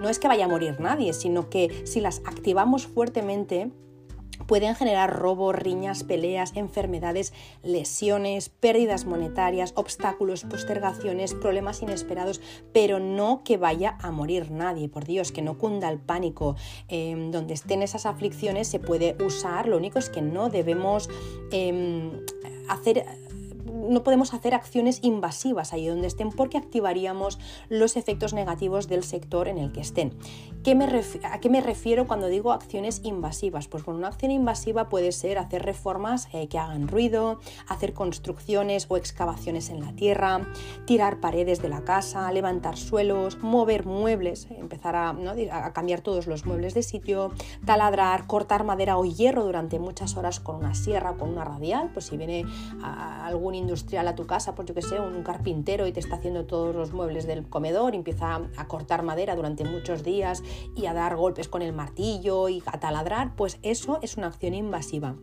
no 0.02 0.10
es 0.10 0.20
que 0.20 0.28
vaya 0.28 0.46
a 0.46 0.50
morir 0.50 0.82
nadie, 0.82 1.14
sino 1.14 1.50
que 1.50 1.84
si 1.86 2.02
las 2.02 2.20
activamos 2.26 2.88
fuertemente, 2.88 3.72
pueden 4.48 4.76
generar 4.76 5.18
robos, 5.18 5.56
riñas, 5.56 6.04
peleas, 6.04 6.54
enfermedades, 6.56 7.34
lesiones, 7.64 8.50
pérdidas 8.50 9.06
monetarias, 9.06 9.74
obstáculos, 9.76 10.44
postergaciones, 10.44 11.34
problemas 11.34 11.82
inesperados, 11.82 12.42
pero 12.74 13.00
no 13.00 13.44
que 13.44 13.58
vaya 13.58 13.98
a 14.02 14.12
morir 14.12 14.52
nadie, 14.52 14.90
por 14.90 15.06
Dios, 15.06 15.32
que 15.32 15.42
no 15.42 15.58
cunda 15.58 15.90
el 15.90 16.00
pánico. 16.00 16.56
Em, 16.88 17.32
donde 17.32 17.54
estén 17.54 17.82
esas 17.82 18.06
aflicciones 18.06 18.68
se 18.68 18.80
puede 18.80 19.16
usar, 19.24 19.68
lo 19.68 19.78
único 19.78 20.00
es 20.00 20.10
que 20.10 20.22
no 20.22 20.50
debemos 20.50 21.10
em, 21.52 22.12
hacer 22.68 23.06
no 23.90 24.04
podemos 24.04 24.34
hacer 24.34 24.54
acciones 24.54 25.00
invasivas 25.02 25.74
ahí 25.74 25.88
donde 25.88 26.08
estén 26.08 26.32
porque 26.32 26.58
activaríamos 26.58 27.40
los 27.70 27.98
efectos 27.98 28.34
negativos 28.34 28.88
del 28.88 29.04
sector 29.04 29.48
en 29.48 29.58
el 29.58 29.72
que 29.72 29.82
estén. 29.82 30.14
¿A 31.24 31.40
qué 31.40 31.50
me 31.50 31.62
refiero 31.62 32.08
cuando 32.08 32.28
digo 32.28 32.52
acciones 32.52 33.02
invasivas? 33.04 33.68
Pues 33.68 33.84
con 33.84 33.96
una 33.96 34.10
acción 34.10 34.32
invasiva 34.32 34.90
puede 34.90 35.12
ser 35.12 35.38
hacer 35.38 35.64
reformas 35.64 36.28
eh, 36.34 36.48
que 36.48 36.58
hagan 36.58 36.88
ruido, 36.88 37.40
hacer 37.68 37.94
construcciones 37.94 38.86
o 38.90 38.98
excavaciones 38.98 39.70
en 39.70 39.82
la 39.82 39.94
tierra, 39.94 40.42
tirar 40.86 41.20
paredes 41.20 41.62
de 41.62 41.70
la 41.70 41.84
casa, 41.84 42.32
levantar 42.32 42.78
suelos, 42.78 43.40
mover 43.40 43.86
muebles, 43.86 44.48
empezar 44.52 44.96
a, 44.96 45.10
a 45.10 45.74
cambiar 45.74 46.02
todos 46.02 46.28
los 46.28 46.46
muebles 46.46 46.74
de 46.74 46.84
sitio, 46.84 47.32
taladrar, 47.66 48.28
cortar 48.28 48.64
madera 48.64 48.98
o 48.98 49.06
hierro 49.06 49.44
durante 49.44 49.80
muchas 49.80 50.16
horas 50.16 50.40
con 50.40 50.58
una 50.58 50.76
sierra 50.76 51.16
con 51.16 51.30
una 51.30 51.44
radial, 51.44 51.90
pues 51.94 52.06
si 52.06 52.18
viene 52.18 52.46
algún 52.84 53.56
industrial 53.72 54.06
a 54.10 54.16
tu 54.16 54.28
casa, 54.28 54.54
pues 54.54 54.68
yo 54.68 54.76
que 54.76 54.82
sé, 54.82 55.00
un 55.00 55.24
carpintero 55.24 55.88
y 55.88 55.94
te 55.94 56.02
está 56.02 56.18
haciendo 56.18 56.46
todos 56.46 56.76
los 56.76 56.92
muebles 56.92 57.26
del 57.26 57.48
comedor, 57.48 57.96
empieza 57.96 58.42
a 58.58 58.68
cortar 58.68 59.02
madera 59.02 59.34
durante 59.36 59.64
muchos 59.64 60.04
días 60.04 60.44
y 60.76 60.88
a 60.88 60.94
dar 60.94 61.16
golpes 61.16 61.48
con 61.48 61.62
el 61.62 61.72
martillo 61.72 62.50
y 62.50 62.62
a 62.66 62.80
taladrar, 62.82 63.34
pues 63.38 63.60
eso 63.64 64.00
es 64.02 64.18
una 64.18 64.28
acción 64.28 64.54
invasiva. 64.54 65.16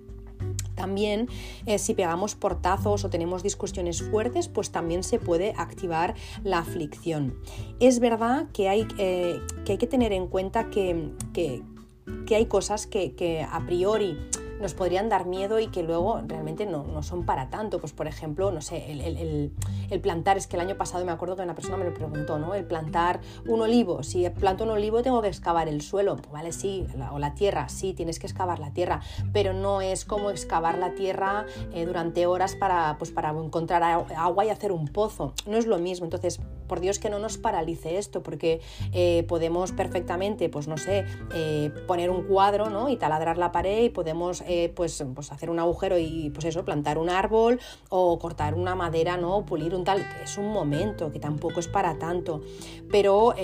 También 0.75 1.29
eh, 1.67 1.79
si 1.79 1.93
pegamos 1.93 2.37
portazos 2.37 3.05
o 3.05 3.11
tenemos 3.11 3.43
discusiones 3.43 4.03
fuertes, 4.03 4.49
pues 4.49 4.71
también 4.71 5.03
se 5.03 5.19
puede 5.19 5.53
activar 5.59 6.15
la 6.43 6.61
aflicción. 6.61 7.35
Es 7.81 8.01
verdad 8.01 8.47
que 8.55 8.71
hay, 8.71 8.89
eh, 8.97 9.41
que, 9.67 9.77
tener 9.87 10.13
en 10.13 10.27
cuenta 10.29 10.71
que, 10.71 11.13
que, 11.35 11.63
hay 12.35 12.47
cosas 12.47 12.87
que 12.87 13.47
a 13.51 13.67
priori 13.67 14.17
nos 14.61 14.75
podrían 14.75 15.09
dar 15.09 15.27
miedo 15.27 15.59
y 15.59 15.69
que 15.69 15.83
luego 15.83 16.21
realmente 16.27 16.67
no, 16.67 16.85
no 16.85 17.03
son 17.03 17.25
para 17.25 17.51
tanto. 17.51 17.79
Pues 17.79 17.93
por 17.93 18.07
ejemplo, 18.07 18.51
no 18.51 18.61
sé, 18.61 18.91
el, 18.91 19.53
el, 19.91 20.01
plantar, 20.01 20.37
es 20.37 20.47
que 20.47 20.57
el 20.57 20.63
año 20.63 20.77
pasado 20.77 21.05
me 21.05 21.13
acuerdo 21.13 21.37
que 21.37 21.43
una 21.43 21.55
persona 21.55 21.77
me 21.77 21.85
lo 21.85 21.95
preguntó, 21.95 22.39
¿no? 22.39 22.55
El 22.55 22.65
plantar 22.65 23.21
un 23.47 23.61
olivo, 23.61 24.03
si 24.03 24.29
planto 24.31 24.65
un 24.65 24.71
olivo 24.71 25.03
tengo 25.03 25.21
que 25.23 25.29
excavar 25.29 25.69
el 25.69 25.81
suelo, 25.83 26.17
pues 26.17 26.31
vale, 26.31 26.53
sí, 26.53 26.87
o 27.13 27.19
la 27.19 27.35
tierra, 27.35 27.69
sí, 27.69 27.95
tienes 27.95 28.19
que 28.19 28.27
excavar 28.27 28.59
la 28.59 28.73
tierra, 28.73 29.01
pero 29.33 29.53
no 29.53 29.81
es 29.81 30.05
como 30.05 30.31
excavar 30.31 30.79
la 30.79 30.95
tierra 30.95 31.47
eh, 31.73 31.85
durante 31.85 32.27
horas 32.27 32.55
para, 32.55 32.97
pues 32.99 33.11
para 33.11 33.31
encontrar 33.31 33.83
agua 33.83 34.45
y 34.45 34.51
hacer 34.51 34.73
un 34.73 34.87
pozo, 34.87 35.35
no 35.47 35.57
es 35.57 35.67
lo 35.67 35.79
mismo. 35.79 36.07
Entonces, 36.07 36.41
por 36.69 36.81
Dios 36.81 36.99
que 36.99 37.11
no 37.11 37.19
nos 37.19 37.39
paralice 37.39 37.99
esto, 37.99 38.23
porque 38.23 38.61
eh, 38.93 39.25
podemos 39.27 39.73
perfectamente, 39.73 40.49
pues 40.49 40.69
no 40.69 40.77
sé, 40.77 41.07
eh, 41.35 41.73
poner 41.87 42.11
un 42.11 42.23
cuadro 42.25 42.71
¿no? 42.71 42.89
y 42.89 42.97
taladrar 42.97 43.39
la 43.39 43.51
pared 43.51 43.85
y 43.85 43.89
podemos 43.89 44.43
eh, 44.49 44.73
pues, 44.75 45.05
pues 45.15 45.31
hacer 45.31 45.51
un 45.51 45.59
agujero 45.59 45.99
y 45.99 46.31
pues 46.31 46.47
eso, 46.47 46.65
plantar 46.65 46.99
un 46.99 47.11
árbol 47.11 47.61
o 47.91 48.19
cortar 48.19 48.55
una 48.55 48.75
madera, 48.75 49.17
¿no? 49.17 49.45
pulir 49.45 49.75
un 49.75 49.85
tal, 49.85 50.05
es 50.23 50.39
un 50.39 50.53
momento, 50.53 51.13
que 51.13 51.21
tampoco 51.21 51.61
es 51.61 51.69
para 51.69 51.99
tanto, 51.99 52.41
pero 52.91 53.35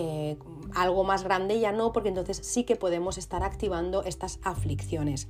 algo 0.74 1.04
más 1.04 1.24
grande 1.24 1.60
ya 1.60 1.72
no, 1.72 1.92
porque 1.92 2.08
entonces 2.08 2.40
sí 2.42 2.64
que 2.64 2.76
podemos 2.76 3.18
estar 3.18 3.42
activando 3.42 4.02
estas 4.02 4.38
aflicciones. 4.42 5.28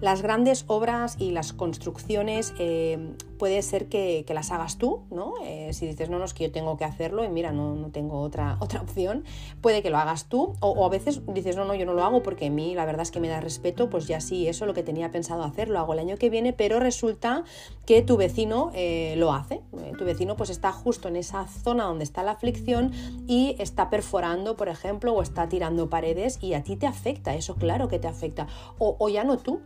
Las 0.00 0.22
grandes 0.22 0.64
obras 0.66 1.16
y 1.18 1.30
las 1.30 1.52
construcciones 1.52 2.54
eh, 2.58 3.14
puede 3.38 3.62
ser 3.62 3.88
que, 3.88 4.24
las 4.36 4.50
hagas 4.50 4.76
tú, 4.76 5.00
¿no? 5.10 5.32
Eh, 5.44 5.72
si 5.72 5.86
dices, 5.86 6.10
no, 6.10 6.18
no, 6.18 6.26
es 6.26 6.34
que 6.34 6.44
yo 6.44 6.52
tengo 6.52 6.76
que 6.76 6.84
hacerlo 6.84 7.24
y 7.24 7.28
mira, 7.28 7.52
no, 7.52 7.74
no 7.74 7.88
tengo 7.88 8.20
otra, 8.20 8.58
otra 8.60 8.82
opción, 8.82 9.24
puede 9.62 9.82
que 9.82 9.88
lo 9.88 9.96
hagas 9.96 10.28
tú, 10.28 10.52
o, 10.60 10.84
a 10.84 10.88
veces 10.90 11.22
dices, 11.28 11.56
no, 11.56 11.64
no, 11.64 11.74
yo 11.74 11.86
no 11.86 11.94
lo 11.94 12.04
hago 12.04 12.22
porque 12.22 12.46
a 12.46 12.50
mí 12.50 12.74
la 12.74 12.84
verdad 12.84 13.02
es 13.02 13.10
que 13.10 13.20
me 13.20 13.28
da 13.28 13.40
respeto, 13.40 13.88
pues 13.88 14.06
ya 14.06 14.20
sí, 14.20 14.46
eso 14.46 14.66
lo 14.66 14.74
que 14.74 14.82
tenía 14.82 15.10
pensado 15.10 15.42
hacer, 15.42 15.70
lo 15.70 15.78
hago 15.78 15.94
el 15.94 16.00
año 16.00 16.16
que 16.16 16.28
viene, 16.28 16.52
pero 16.52 16.80
resulta 16.80 17.44
que 17.86 18.02
tu 18.02 18.16
vecino 18.16 18.70
eh, 18.74 19.14
lo 19.16 19.32
hace, 19.32 19.62
tu 19.96 20.04
vecino 20.04 20.36
pues 20.36 20.50
está 20.50 20.72
justo 20.72 21.08
en 21.08 21.16
esa 21.16 21.46
zona 21.46 21.84
donde 21.84 22.04
está 22.04 22.22
la 22.22 22.32
aflicción 22.32 22.92
y 23.26 23.56
está 23.58 23.88
perforando, 23.88 24.56
por 24.56 24.68
ejemplo, 24.68 24.85
o 25.12 25.22
está 25.22 25.48
tirando 25.48 25.90
paredes 25.90 26.38
y 26.40 26.54
a 26.54 26.62
ti 26.62 26.76
te 26.76 26.86
afecta, 26.86 27.34
eso 27.34 27.56
claro 27.56 27.88
que 27.88 27.98
te 27.98 28.08
afecta, 28.08 28.46
o, 28.78 28.96
o 28.98 29.08
ya 29.08 29.24
no 29.24 29.38
tú, 29.38 29.60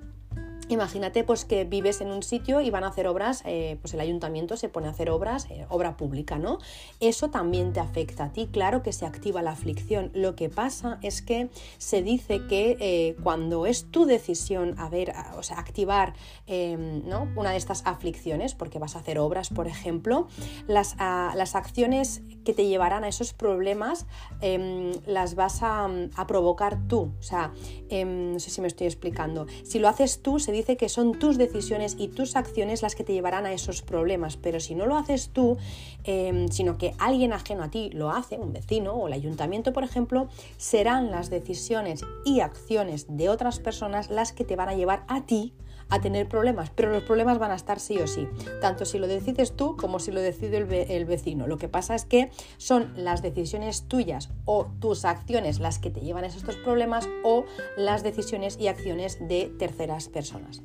Imagínate 0.71 1.25
pues 1.25 1.45
que 1.45 1.65
vives 1.65 2.01
en 2.01 2.13
un 2.13 2.23
sitio 2.23 2.61
y 2.61 2.71
van 2.71 2.85
a 2.85 2.89
hacer 2.91 3.09
obras, 3.09 3.43
eh, 3.45 3.77
pues 3.83 3.93
el 3.93 3.99
ayuntamiento 3.99 4.57
se 4.57 4.69
pone 4.69 4.87
a 4.87 4.91
hacer 4.91 5.11
obras, 5.11 5.47
eh, 5.51 5.67
obra 5.69 5.97
pública, 5.97 6.39
¿no? 6.39 6.59
Eso 7.01 7.29
también 7.29 7.73
te 7.73 7.81
afecta 7.81 8.27
a 8.27 8.33
ti, 8.33 8.49
claro 8.53 8.81
que 8.81 8.93
se 8.93 9.05
activa 9.05 9.43
la 9.43 9.51
aflicción. 9.51 10.13
Lo 10.15 10.37
que 10.37 10.49
pasa 10.49 11.01
es 11.03 11.23
que 11.23 11.51
se 11.79 12.05
dice 12.05 12.47
que 12.47 12.77
eh, 12.79 13.17
cuando 13.21 13.67
es 13.67 13.91
tu 13.91 14.07
decisión 14.07 14.77
a 14.79 14.89
ver, 14.89 15.13
o 15.37 15.43
sea, 15.43 15.59
activar 15.59 16.15
¿no? 16.47 17.29
una 17.35 17.51
de 17.51 17.57
estas 17.57 17.83
aflicciones, 17.85 18.55
porque 18.55 18.79
vas 18.79 18.95
a 18.95 19.01
hacer 19.01 19.19
obras, 19.19 19.49
por 19.49 19.67
ejemplo, 19.67 20.29
las, 20.69 20.97
las 20.99 21.57
acciones 21.57 22.23
que 22.45 22.55
te 22.55 22.67
llevarán 22.67 23.03
a 23.03 23.09
esos 23.09 23.33
problemas 23.33 24.07
em, 24.41 24.93
las 25.05 25.35
vas 25.35 25.65
a, 25.65 25.89
a, 26.15 26.27
provocar 26.29 26.87
tú. 26.87 27.13
O 27.19 27.23
sea, 27.23 27.53
em, 27.89 28.35
no 28.35 28.39
sé 28.39 28.51
si 28.51 28.61
me 28.61 28.69
estoy 28.69 28.87
explicando. 28.87 29.47
Si 29.65 29.79
lo 29.79 29.89
haces 29.89 30.23
tú, 30.23 30.39
se 30.39 30.53
dice 30.53 30.60
dice 30.61 30.77
que 30.77 30.89
son 30.89 31.19
tus 31.19 31.39
decisiones 31.39 31.97
y 31.99 32.09
tus 32.09 32.37
acciones 32.37 32.83
las 32.83 32.95
que 32.95 33.05
te 33.05 33.13
llevarán 33.13 33.47
a 33.47 33.53
esos 33.53 33.83
problemas, 33.83 34.37
pero 34.37 34.61
si 34.61 34.75
no 34.75 34.87
lo 34.87 34.97
haces 34.97 35.31
tú, 35.31 35.57
em, 36.05 36.49
sino 36.49 36.79
que 36.79 36.95
alguien 36.99 37.33
ajeno 37.33 37.63
a 37.65 37.71
ti 37.71 37.91
lo 37.93 38.11
hace, 38.11 38.37
un 38.37 38.53
vecino 38.53 38.93
o 38.93 39.07
el 39.09 39.13
ayuntamiento, 39.13 39.73
por 39.73 39.85
ejemplo, 39.85 40.29
serán 40.57 41.11
las 41.11 41.31
decisiones 41.31 42.05
y 42.25 42.41
acciones 42.41 43.07
de 43.09 43.29
otras 43.29 43.59
personas 43.59 44.11
las 44.11 44.33
que 44.33 44.45
te 44.45 44.57
van 44.57 44.69
a 44.69 44.75
llevar 44.75 45.05
a 45.09 45.27
ti 45.27 45.55
a 45.91 46.01
tener 46.01 46.29
problemas, 46.29 46.71
pero 46.71 46.91
los 46.91 47.03
problemas 47.03 47.39
van 47.39 47.51
a 47.51 47.57
estar 47.57 47.81
sí 47.81 47.99
o 47.99 48.07
sí, 48.07 48.29
tanto 48.61 48.85
si 48.85 48.99
lo 48.99 49.07
decides 49.07 49.57
tú 49.57 49.77
como 49.77 49.99
si 49.99 50.13
lo 50.13 50.21
decide 50.21 50.57
el, 50.97 51.05
vecino. 51.05 51.47
Lo 51.47 51.59
que 51.59 51.69
pasa 51.69 51.95
es 51.95 52.05
que 52.05 52.31
son 52.57 52.93
las 52.97 53.23
decisiones 53.23 53.89
tuyas 53.89 54.31
o 54.45 54.67
tus 54.81 55.05
acciones 55.05 55.61
las 55.61 55.79
que 55.79 55.91
te 55.91 56.01
llevan 56.01 56.25
a 56.25 56.29
esos 56.29 56.57
problemas 56.57 57.09
o 57.25 57.45
las 57.77 58.03
decisiones 58.03 58.59
y 58.59 58.69
acciones 58.69 59.19
de 59.21 59.53
terceras 59.59 60.09
personas. 60.09 60.63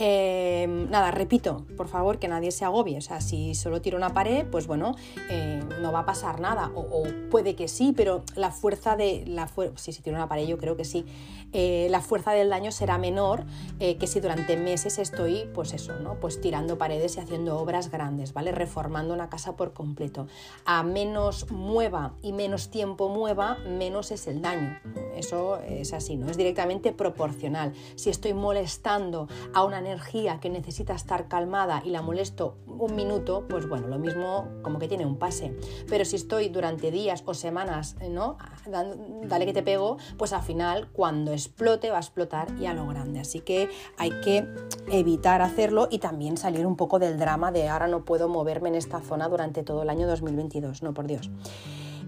Em, 0.00 0.88
nada, 0.90 1.10
repito, 1.10 1.66
por 1.76 1.88
favor, 1.88 2.20
que 2.20 2.28
nadie 2.28 2.52
se 2.52 2.64
agobie. 2.64 2.96
O 2.98 3.00
sea, 3.00 3.20
si 3.20 3.56
solo 3.56 3.80
tiro 3.80 3.96
una 3.96 4.14
pared, 4.14 4.46
pues 4.46 4.68
bueno, 4.68 4.94
eh, 5.28 5.60
no 5.80 5.90
va 5.90 6.00
a 6.00 6.06
pasar 6.06 6.40
nada. 6.40 6.70
O, 6.76 7.02
puede 7.30 7.56
que 7.56 7.66
sí, 7.66 7.92
pero 7.96 8.22
la 8.36 8.52
fuerza 8.52 8.96
de. 8.96 9.24
La 9.26 9.50
si 9.74 9.92
tiro 10.00 10.14
una 10.14 10.28
pared, 10.28 10.46
yo 10.46 10.56
creo 10.56 10.76
que 10.76 10.84
sí. 10.84 11.04
Eh, 11.52 11.88
la 11.90 12.00
fuerza 12.00 12.32
del 12.32 12.50
daño 12.50 12.70
será 12.70 12.98
menor 12.98 13.44
eh, 13.80 13.96
que 13.96 14.06
si 14.06 14.20
durante 14.20 14.56
meses 14.56 14.98
estoy, 14.98 15.48
pues 15.52 15.72
eso, 15.72 15.98
¿no? 15.98 16.20
Pues 16.20 16.40
tirando 16.40 16.78
paredes 16.78 17.16
y 17.16 17.20
haciendo 17.20 17.58
obras 17.58 17.90
grandes, 17.90 18.34
¿vale? 18.34 18.52
Reformando 18.52 19.14
una 19.14 19.28
casa 19.28 19.56
por 19.56 19.72
completo. 19.72 20.28
A 20.64 20.84
menos 20.84 21.50
mueva 21.50 22.12
y 22.22 22.32
menos 22.32 22.70
tiempo 22.70 23.08
mueva, 23.08 23.56
menos 23.66 24.12
es 24.12 24.28
el 24.28 24.42
daño. 24.42 24.78
Eso 25.16 25.58
es 25.58 25.92
así, 25.92 26.16
¿no? 26.16 26.30
Es 26.30 26.36
directamente 26.36 26.92
proporcional. 26.92 27.72
Si 27.96 28.10
estoy 28.10 28.34
molestando 28.34 29.26
a 29.54 29.64
una 29.64 29.80
energía 29.88 30.38
que 30.40 30.50
necesita 30.50 30.94
estar 30.94 31.28
calmada 31.28 31.82
y 31.84 31.90
la 31.90 32.02
molesto 32.02 32.56
un 32.66 32.94
minuto, 32.94 33.46
pues 33.48 33.68
bueno, 33.68 33.88
lo 33.88 33.98
mismo 33.98 34.48
como 34.62 34.78
que 34.78 34.88
tiene 34.88 35.06
un 35.06 35.18
pase. 35.18 35.56
Pero 35.88 36.04
si 36.04 36.16
estoy 36.16 36.48
durante 36.48 36.90
días 36.90 37.22
o 37.26 37.34
semanas, 37.34 37.96
¿no? 38.08 38.36
Dale 38.66 39.46
que 39.46 39.52
te 39.52 39.62
pego, 39.62 39.96
pues 40.16 40.32
al 40.32 40.42
final 40.42 40.88
cuando 40.92 41.32
explote 41.32 41.90
va 41.90 41.96
a 41.96 42.00
explotar 42.00 42.48
y 42.60 42.66
a 42.66 42.74
lo 42.74 42.86
grande. 42.86 43.20
Así 43.20 43.40
que 43.40 43.68
hay 43.96 44.10
que 44.20 44.46
evitar 44.90 45.42
hacerlo 45.42 45.88
y 45.90 45.98
también 45.98 46.36
salir 46.36 46.66
un 46.66 46.76
poco 46.76 46.98
del 46.98 47.18
drama 47.18 47.50
de 47.50 47.68
ahora 47.68 47.88
no 47.88 48.04
puedo 48.04 48.28
moverme 48.28 48.68
en 48.68 48.74
esta 48.74 49.00
zona 49.00 49.28
durante 49.28 49.62
todo 49.62 49.82
el 49.82 49.90
año 49.90 50.06
2022, 50.06 50.82
no 50.82 50.94
por 50.94 51.06
Dios. 51.06 51.30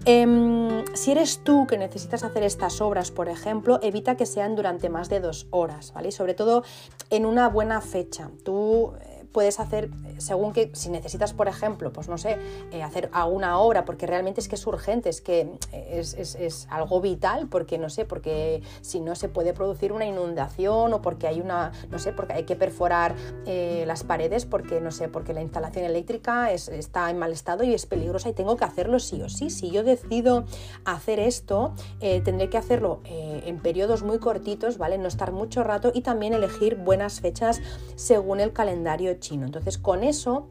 Em, 0.05 0.83
si 0.95 1.11
eres 1.11 1.43
tú 1.43 1.67
que 1.67 1.77
necesitas 1.77 2.23
hacer 2.23 2.41
estas 2.41 2.81
obras, 2.81 3.11
por 3.11 3.29
ejemplo, 3.29 3.79
evita 3.83 4.17
que 4.17 4.25
sean 4.25 4.55
durante 4.55 4.89
más 4.89 5.09
de 5.09 5.19
dos 5.19 5.47
horas, 5.51 5.93
¿vale? 5.93 6.11
Sobre 6.11 6.33
todo 6.33 6.63
en 7.11 7.25
una 7.25 7.47
buena 7.49 7.81
fecha. 7.81 8.31
Tú 8.43 8.93
puedes 9.31 9.59
hacer 9.59 9.89
según 10.21 10.53
que, 10.53 10.69
si 10.73 10.89
necesitas, 10.89 11.33
por 11.33 11.47
ejemplo, 11.47 11.91
pues 11.91 12.07
no 12.07 12.17
sé, 12.17 12.37
eh, 12.71 12.83
hacer 12.83 13.09
alguna 13.11 13.59
obra, 13.59 13.85
porque 13.85 14.05
realmente 14.05 14.39
es 14.39 14.47
que 14.47 14.55
es 14.55 14.67
urgente, 14.67 15.09
es 15.09 15.21
que 15.21 15.51
es, 15.71 16.67
algo 16.69 17.01
vital, 17.01 17.47
porque 17.47 17.77
no 17.77 17.89
sé, 17.89 18.05
porque 18.05 18.61
si 18.81 18.99
no 18.99 19.15
se 19.15 19.29
puede 19.29 19.53
producir 19.53 19.91
una 19.93 20.05
inundación 20.05 20.93
o 20.93 21.01
porque 21.01 21.27
hay 21.27 21.41
una, 21.41 21.71
no 21.89 21.99
sé, 21.99 22.13
porque 22.13 22.33
hay 22.33 22.43
que 22.43 22.55
perforar 22.55 23.15
eh, 23.45 23.83
las 23.87 24.03
paredes, 24.03 24.45
porque 24.45 24.79
no 24.79 24.91
sé, 24.91 25.07
porque 25.07 25.33
la 25.33 25.41
instalación 25.41 25.85
eléctrica 25.85 26.51
está 26.51 27.09
en 27.09 27.17
mal 27.17 27.31
estado 27.31 27.63
y 27.63 27.73
es 27.73 27.85
peligrosa 27.85 28.29
y 28.29 28.33
tengo 28.33 28.55
que 28.57 28.65
hacerlo 28.65 28.99
sí 28.99 29.21
o 29.21 29.29
sí. 29.29 29.49
Si 29.49 29.71
yo 29.71 29.83
decido 29.83 30.45
hacer 30.85 31.19
esto, 31.19 31.73
eh, 31.99 32.21
tendré 32.21 32.49
que 32.49 32.57
hacerlo 32.57 33.01
en 33.05 33.59
periodos 33.59 34.03
muy 34.03 34.19
cortitos, 34.19 34.77
¿vale? 34.77 34.97
No 34.97 35.07
estar 35.07 35.31
mucho 35.31 35.63
rato 35.63 35.91
y 35.93 36.01
también 36.01 36.33
elegir 36.33 36.75
buenas 36.75 37.21
fechas 37.21 37.61
según 37.95 38.39
el 38.39 38.53
calendario 38.53 39.17
chino. 39.21 39.45
Entonces 39.45 39.77
con 39.77 40.03
eso 40.03 40.49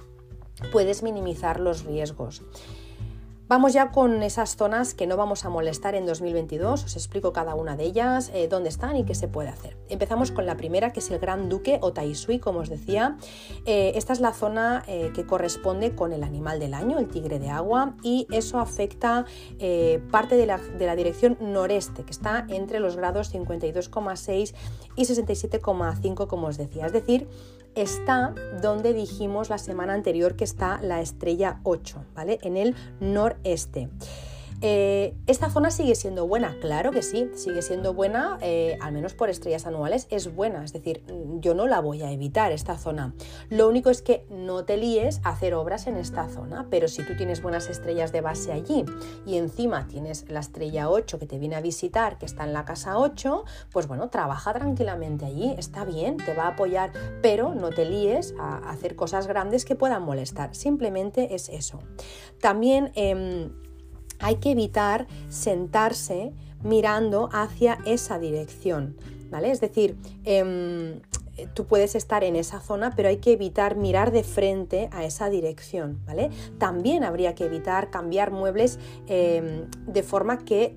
puedes 0.72 1.02
minimizar 1.02 1.60
los 1.60 1.84
riesgos. 1.84 2.42
Vamos 3.50 3.72
ya 3.72 3.90
con 3.90 4.22
esas 4.22 4.54
zonas 4.54 4.94
que 4.94 5.08
no 5.08 5.16
vamos 5.16 5.44
a 5.44 5.48
molestar 5.48 5.96
en 5.96 6.06
2022. 6.06 6.84
Os 6.84 6.94
explico 6.94 7.32
cada 7.32 7.56
una 7.56 7.74
de 7.74 7.82
ellas, 7.82 8.30
eh, 8.32 8.46
dónde 8.46 8.68
están 8.68 8.94
y 8.94 9.04
qué 9.04 9.16
se 9.16 9.26
puede 9.26 9.48
hacer. 9.48 9.76
Empezamos 9.88 10.30
con 10.30 10.46
la 10.46 10.56
primera, 10.56 10.92
que 10.92 11.00
es 11.00 11.10
el 11.10 11.18
Gran 11.18 11.48
Duque 11.48 11.80
o 11.82 11.92
Taisui, 11.92 12.38
como 12.38 12.60
os 12.60 12.68
decía. 12.68 13.16
Eh, 13.66 13.90
esta 13.96 14.12
es 14.12 14.20
la 14.20 14.32
zona 14.34 14.84
eh, 14.86 15.10
que 15.16 15.26
corresponde 15.26 15.96
con 15.96 16.12
el 16.12 16.22
animal 16.22 16.60
del 16.60 16.74
año, 16.74 17.00
el 17.00 17.08
tigre 17.08 17.40
de 17.40 17.50
agua, 17.50 17.96
y 18.04 18.28
eso 18.30 18.60
afecta 18.60 19.24
parte 20.12 20.36
de 20.36 20.46
la, 20.46 20.58
de 20.58 20.86
la, 20.86 20.94
dirección 20.94 21.36
noreste, 21.40 22.04
que 22.04 22.12
está 22.12 22.46
entre 22.50 22.78
los 22.78 22.94
grados 22.94 23.34
52,6 23.34 24.54
y 24.94 25.02
67,5, 25.02 26.28
como 26.28 26.46
os 26.46 26.56
decía. 26.56 26.86
Es 26.86 26.92
decir, 26.92 27.26
está 27.74 28.34
donde 28.60 28.92
dijimos 28.92 29.48
la 29.48 29.58
semana 29.58 29.94
anterior 29.94 30.36
que 30.36 30.44
está 30.44 30.80
la 30.82 31.00
estrella 31.00 31.60
8, 31.62 32.04
¿vale? 32.14 32.38
En 32.42 32.56
el 32.56 32.74
noreste. 33.00 33.88
Eh, 34.62 35.14
esta 35.26 35.48
zona 35.48 35.70
sigue 35.70 35.94
siendo 35.94 36.26
buena, 36.26 36.56
claro 36.60 36.90
que 36.90 37.02
sí, 37.02 37.30
sigue 37.34 37.62
siendo 37.62 37.94
buena, 37.94 38.38
eh, 38.42 38.76
al 38.82 38.92
menos 38.92 39.14
por 39.14 39.30
estrellas 39.30 39.66
anuales 39.66 40.06
es 40.10 40.34
buena, 40.34 40.62
es 40.64 40.74
decir, 40.74 41.02
yo 41.38 41.54
no 41.54 41.66
la 41.66 41.80
voy 41.80 42.02
a 42.02 42.12
evitar 42.12 42.52
esta 42.52 42.76
zona. 42.76 43.14
Lo 43.48 43.68
único 43.68 43.88
es 43.88 44.02
que 44.02 44.26
no 44.28 44.64
te 44.64 44.76
líes 44.76 45.20
a 45.24 45.30
hacer 45.30 45.54
obras 45.54 45.86
en 45.86 45.96
esta 45.96 46.28
zona, 46.28 46.66
pero 46.70 46.88
si 46.88 47.02
tú 47.04 47.16
tienes 47.16 47.42
buenas 47.42 47.70
estrellas 47.70 48.12
de 48.12 48.20
base 48.20 48.52
allí 48.52 48.84
y 49.24 49.36
encima 49.36 49.86
tienes 49.86 50.26
la 50.28 50.40
estrella 50.40 50.90
8 50.90 51.18
que 51.18 51.26
te 51.26 51.38
viene 51.38 51.56
a 51.56 51.62
visitar, 51.62 52.18
que 52.18 52.26
está 52.26 52.44
en 52.44 52.52
la 52.52 52.66
casa 52.66 52.98
8, 52.98 53.44
pues 53.72 53.86
bueno, 53.86 54.10
trabaja 54.10 54.52
tranquilamente 54.52 55.24
allí, 55.24 55.54
está 55.56 55.84
bien, 55.84 56.18
te 56.18 56.34
va 56.34 56.44
a 56.44 56.48
apoyar, 56.48 56.92
pero 57.22 57.54
no 57.54 57.70
te 57.70 57.86
líes 57.86 58.34
a 58.38 58.58
hacer 58.70 58.94
cosas 58.94 59.26
grandes 59.26 59.64
que 59.64 59.74
puedan 59.74 60.02
molestar, 60.02 60.54
simplemente 60.54 61.34
es 61.34 61.48
eso. 61.48 61.78
También... 62.40 62.92
Em, 62.94 63.50
hay 64.20 64.36
que 64.36 64.52
evitar 64.52 65.06
sentarse 65.28 66.32
mirando 66.62 67.28
hacia 67.32 67.78
esa 67.86 68.18
dirección, 68.18 68.96
¿vale? 69.30 69.50
Es 69.50 69.60
decir, 69.60 69.96
em, 70.24 71.00
tú 71.54 71.66
puedes 71.66 71.94
estar 71.94 72.24
en 72.24 72.36
esa 72.36 72.60
zona, 72.60 72.94
pero 72.94 73.08
hay 73.08 73.16
que 73.16 73.32
evitar 73.32 73.76
mirar 73.76 74.12
de 74.12 74.22
frente 74.22 74.88
a 74.92 75.04
esa 75.04 75.30
dirección, 75.30 76.00
¿vale? 76.06 76.30
También 76.58 77.04
habría 77.04 77.34
que 77.34 77.44
evitar 77.44 77.90
cambiar 77.90 78.30
muebles 78.30 78.78
em, 79.06 79.66
de 79.86 80.02
forma 80.02 80.44
que 80.44 80.64
eh, 80.64 80.76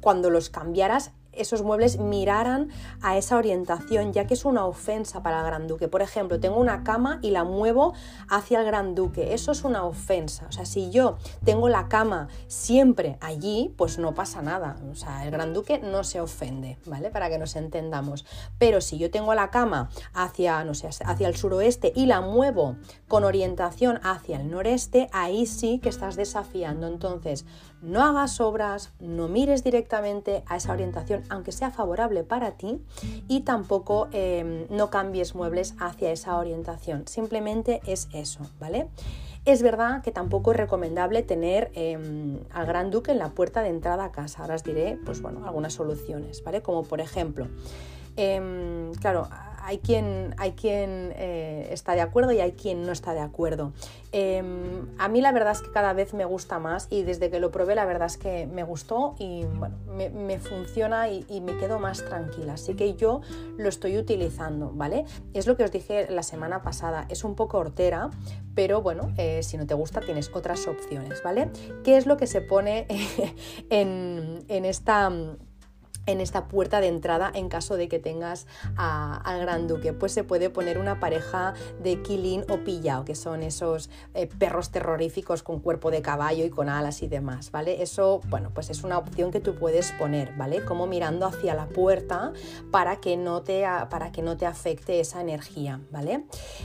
cuando 0.00 0.30
los 0.30 0.50
cambiaras 0.50 1.12
esos 1.32 1.62
muebles 1.62 1.98
miraran 1.98 2.68
a 3.00 3.16
esa 3.16 3.36
orientación, 3.36 4.12
ya 4.12 4.26
que 4.26 4.34
es 4.34 4.44
una 4.44 4.66
ofensa 4.66 5.22
para 5.22 5.40
el 5.40 5.46
Gran 5.46 5.66
Duque. 5.66 5.88
Por 5.88 6.02
ejemplo, 6.02 6.40
tengo 6.40 6.58
una 6.58 6.84
cama 6.84 7.18
y 7.22 7.30
la 7.30 7.44
muevo 7.44 7.94
hacia 8.28 8.60
el 8.60 8.66
Gran 8.66 8.94
Duque. 8.94 9.34
Eso 9.34 9.52
es 9.52 9.64
una 9.64 9.84
ofensa. 9.84 10.46
O 10.48 10.52
sea, 10.52 10.66
si 10.66 10.90
yo 10.90 11.16
tengo 11.44 11.68
la 11.68 11.88
cama 11.88 12.28
siempre 12.46 13.16
allí, 13.20 13.74
pues 13.76 13.98
no 13.98 14.14
pasa 14.14 14.42
nada. 14.42 14.76
O 14.90 14.94
sea, 14.94 15.24
el 15.24 15.30
Gran 15.30 15.54
Duque 15.54 15.78
no 15.78 16.04
se 16.04 16.20
ofende, 16.20 16.78
¿vale? 16.86 17.10
Para 17.10 17.30
que 17.30 17.38
nos 17.38 17.56
entendamos. 17.56 18.24
Pero 18.58 18.80
si 18.80 18.98
yo 18.98 19.10
tengo 19.10 19.34
la 19.34 19.50
cama 19.50 19.90
hacia, 20.14 20.64
no 20.64 20.74
sé, 20.74 20.88
hacia 20.88 21.28
el 21.28 21.36
suroeste 21.36 21.92
y 21.94 22.06
la 22.06 22.20
muevo 22.20 22.76
con 23.08 23.24
orientación 23.24 24.00
hacia 24.02 24.40
el 24.40 24.50
noreste, 24.50 25.08
ahí 25.12 25.46
sí 25.46 25.78
que 25.78 25.88
estás 25.88 26.16
desafiando. 26.16 26.86
Entonces, 26.86 27.44
no 27.82 28.02
hagas 28.02 28.40
obras, 28.40 28.92
no 29.00 29.28
mires 29.28 29.64
directamente 29.64 30.44
a 30.46 30.56
esa 30.56 30.72
orientación, 30.72 31.24
aunque 31.28 31.52
sea 31.52 31.70
favorable 31.70 32.22
para 32.22 32.52
ti, 32.52 32.80
y 33.28 33.40
tampoco 33.40 34.08
em, 34.12 34.66
no 34.70 34.88
cambies 34.88 35.34
muebles 35.34 35.74
hacia 35.78 36.12
esa 36.12 36.38
orientación. 36.38 37.06
Simplemente 37.06 37.80
es 37.84 38.08
eso, 38.12 38.46
¿vale? 38.60 38.88
Es 39.44 39.60
verdad 39.62 40.02
que 40.02 40.12
tampoco 40.12 40.52
es 40.52 40.56
recomendable 40.56 41.24
tener 41.24 41.72
em, 41.74 42.38
al 42.52 42.64
Gran 42.64 42.92
Duque 42.92 43.10
en 43.10 43.18
la 43.18 43.30
puerta 43.30 43.62
de 43.62 43.70
entrada 43.70 44.04
a 44.04 44.12
casa. 44.12 44.42
Ahora 44.42 44.54
os 44.54 44.62
diré, 44.62 44.98
pues 45.04 45.20
bueno, 45.20 45.44
algunas 45.44 45.72
soluciones, 45.74 46.44
¿vale? 46.44 46.62
Como 46.62 46.84
por 46.84 47.00
ejemplo, 47.00 47.48
em, 48.14 48.92
claro, 48.94 49.28
hay 49.62 49.78
quien, 49.78 50.34
hay 50.38 50.52
quien 50.52 51.12
eh, 51.16 51.68
está 51.70 51.94
de 51.94 52.00
acuerdo 52.00 52.32
y 52.32 52.40
hay 52.40 52.52
quien 52.52 52.82
no 52.82 52.92
está 52.92 53.14
de 53.14 53.20
acuerdo. 53.20 53.72
Em, 54.10 54.88
a 54.98 55.08
mí 55.08 55.20
la 55.20 55.32
verdad 55.32 55.52
es 55.52 55.62
que 55.62 55.70
cada 55.70 55.92
vez 55.92 56.14
me 56.14 56.24
gusta 56.24 56.58
más 56.58 56.88
y 56.90 57.02
desde 57.04 57.30
que 57.30 57.38
lo 57.38 57.50
probé 57.50 57.74
la 57.74 57.84
verdad 57.84 58.06
es 58.06 58.18
que 58.18 58.46
me 58.46 58.64
gustó 58.64 59.14
y 59.18 59.44
me, 59.86 60.38
funciona 60.38 61.08
y, 61.08 61.40
me 61.40 61.56
quedo 61.56 61.78
más 61.78 62.04
tranquila. 62.04 62.54
Así 62.54 62.74
que 62.74 62.94
yo 62.94 63.20
lo 63.56 63.68
estoy 63.68 63.96
utilizando, 63.96 64.72
¿vale? 64.74 65.04
Es 65.32 65.46
lo 65.46 65.56
que 65.56 65.64
os 65.64 65.70
dije 65.70 66.08
la 66.10 66.24
semana 66.24 66.62
pasada, 66.62 67.06
es 67.08 67.22
un 67.22 67.36
poco 67.36 67.58
hortera, 67.58 68.10
pero 68.54 68.82
bueno, 68.82 69.12
eh, 69.16 69.42
si 69.42 69.56
no 69.56 69.66
te 69.66 69.74
gusta 69.74 70.00
tienes 70.00 70.30
otras 70.34 70.66
opciones, 70.66 71.22
¿vale? 71.22 71.50
¿Qué 71.84 71.96
es 71.96 72.06
lo 72.06 72.16
que 72.16 72.26
se 72.26 72.40
pone 72.40 72.86
en, 73.70 74.44
en 74.48 74.64
esta 74.64 75.10
en 76.06 76.20
esta 76.20 76.48
puerta 76.48 76.80
de 76.80 76.88
entrada 76.88 77.30
en 77.34 77.48
caso 77.48 77.76
de 77.76 77.88
que 77.88 77.98
tengas 77.98 78.46
al 78.76 79.40
gran 79.40 79.68
duque. 79.68 79.92
Pues 79.92 80.12
se 80.12 80.24
puede 80.24 80.50
poner 80.50 80.78
una 80.78 81.00
pareja 81.00 81.54
de 81.82 82.02
quilín 82.02 82.44
o 82.48 82.58
pillao 82.58 83.04
que 83.04 83.14
son 83.14 83.42
esos 83.42 83.90
eh, 84.14 84.26
perros 84.26 84.70
terroríficos 84.70 85.42
con 85.42 85.60
cuerpo 85.60 85.90
de 85.90 86.02
caballo 86.02 86.44
y 86.44 86.50
con 86.50 86.68
alas 86.68 87.02
y 87.02 87.08
demás 87.08 87.50
vale 87.50 87.82
eso 87.82 88.20
bueno 88.28 88.50
pues 88.54 88.70
es 88.70 88.84
una 88.84 88.98
opción 88.98 89.30
que 89.30 89.40
tú 89.40 89.54
puedes 89.54 89.92
poner 89.92 90.34
vale 90.36 90.64
como 90.64 90.86
mirando 90.86 91.26
hacia 91.26 91.54
la 91.54 91.66
puerta 91.66 92.32
para 92.70 92.96
que 92.96 93.16
no 93.16 93.42
te 93.42 93.64
para 93.90 94.12
que 94.12 94.22
no 94.22 94.36
te 94.36 94.46
afecte 94.46 95.00
esa 95.00 95.20
energía 95.20 95.80
vale 95.90 96.24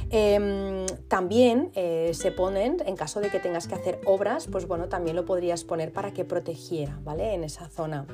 em, 0.09 0.85
también 1.07 1.71
eh, 1.75 2.11
se 2.13 2.31
ponen 2.31 2.77
en 2.85 2.95
caso 2.95 3.19
de 3.19 3.29
que 3.29 3.39
tengas 3.39 3.67
que 3.67 3.75
hacer 3.75 4.01
obras 4.05 4.47
pues 4.47 4.67
bueno 4.67 4.87
también 4.87 5.15
lo 5.15 5.25
podrías 5.25 5.63
poner 5.63 5.91
para 5.91 6.11
que 6.13 6.25
protegiera 6.25 6.99
vale 7.03 7.33
en 7.33 7.43
esa 7.43 7.69
zona 7.69 8.05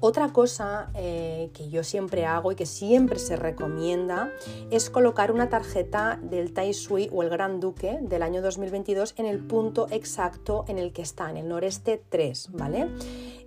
otra 0.00 0.32
cosa 0.32 0.90
eh, 0.94 1.50
que 1.54 1.68
yo 1.68 1.82
siempre 1.84 2.26
hago 2.26 2.52
y 2.52 2.54
que 2.54 2.66
siempre 2.66 3.18
se 3.18 3.36
recomienda 3.36 4.32
es 4.70 4.90
colocar 4.90 5.32
una 5.32 5.48
tarjeta 5.48 6.18
del 6.22 6.52
Tai 6.52 6.72
Sui 6.72 7.10
o 7.12 7.22
el 7.22 7.28
Gran 7.28 7.60
Duque 7.60 7.98
del 8.02 8.22
año 8.22 8.42
2022 8.42 9.14
en 9.16 9.26
el 9.26 9.38
punto 9.38 9.88
exacto 9.90 10.64
en 10.68 10.78
el 10.78 10.92
que 10.92 11.02
está, 11.02 11.30
en 11.30 11.36
el 11.36 11.48
noreste 11.48 12.02
3, 12.08 12.50
¿vale? 12.52 12.88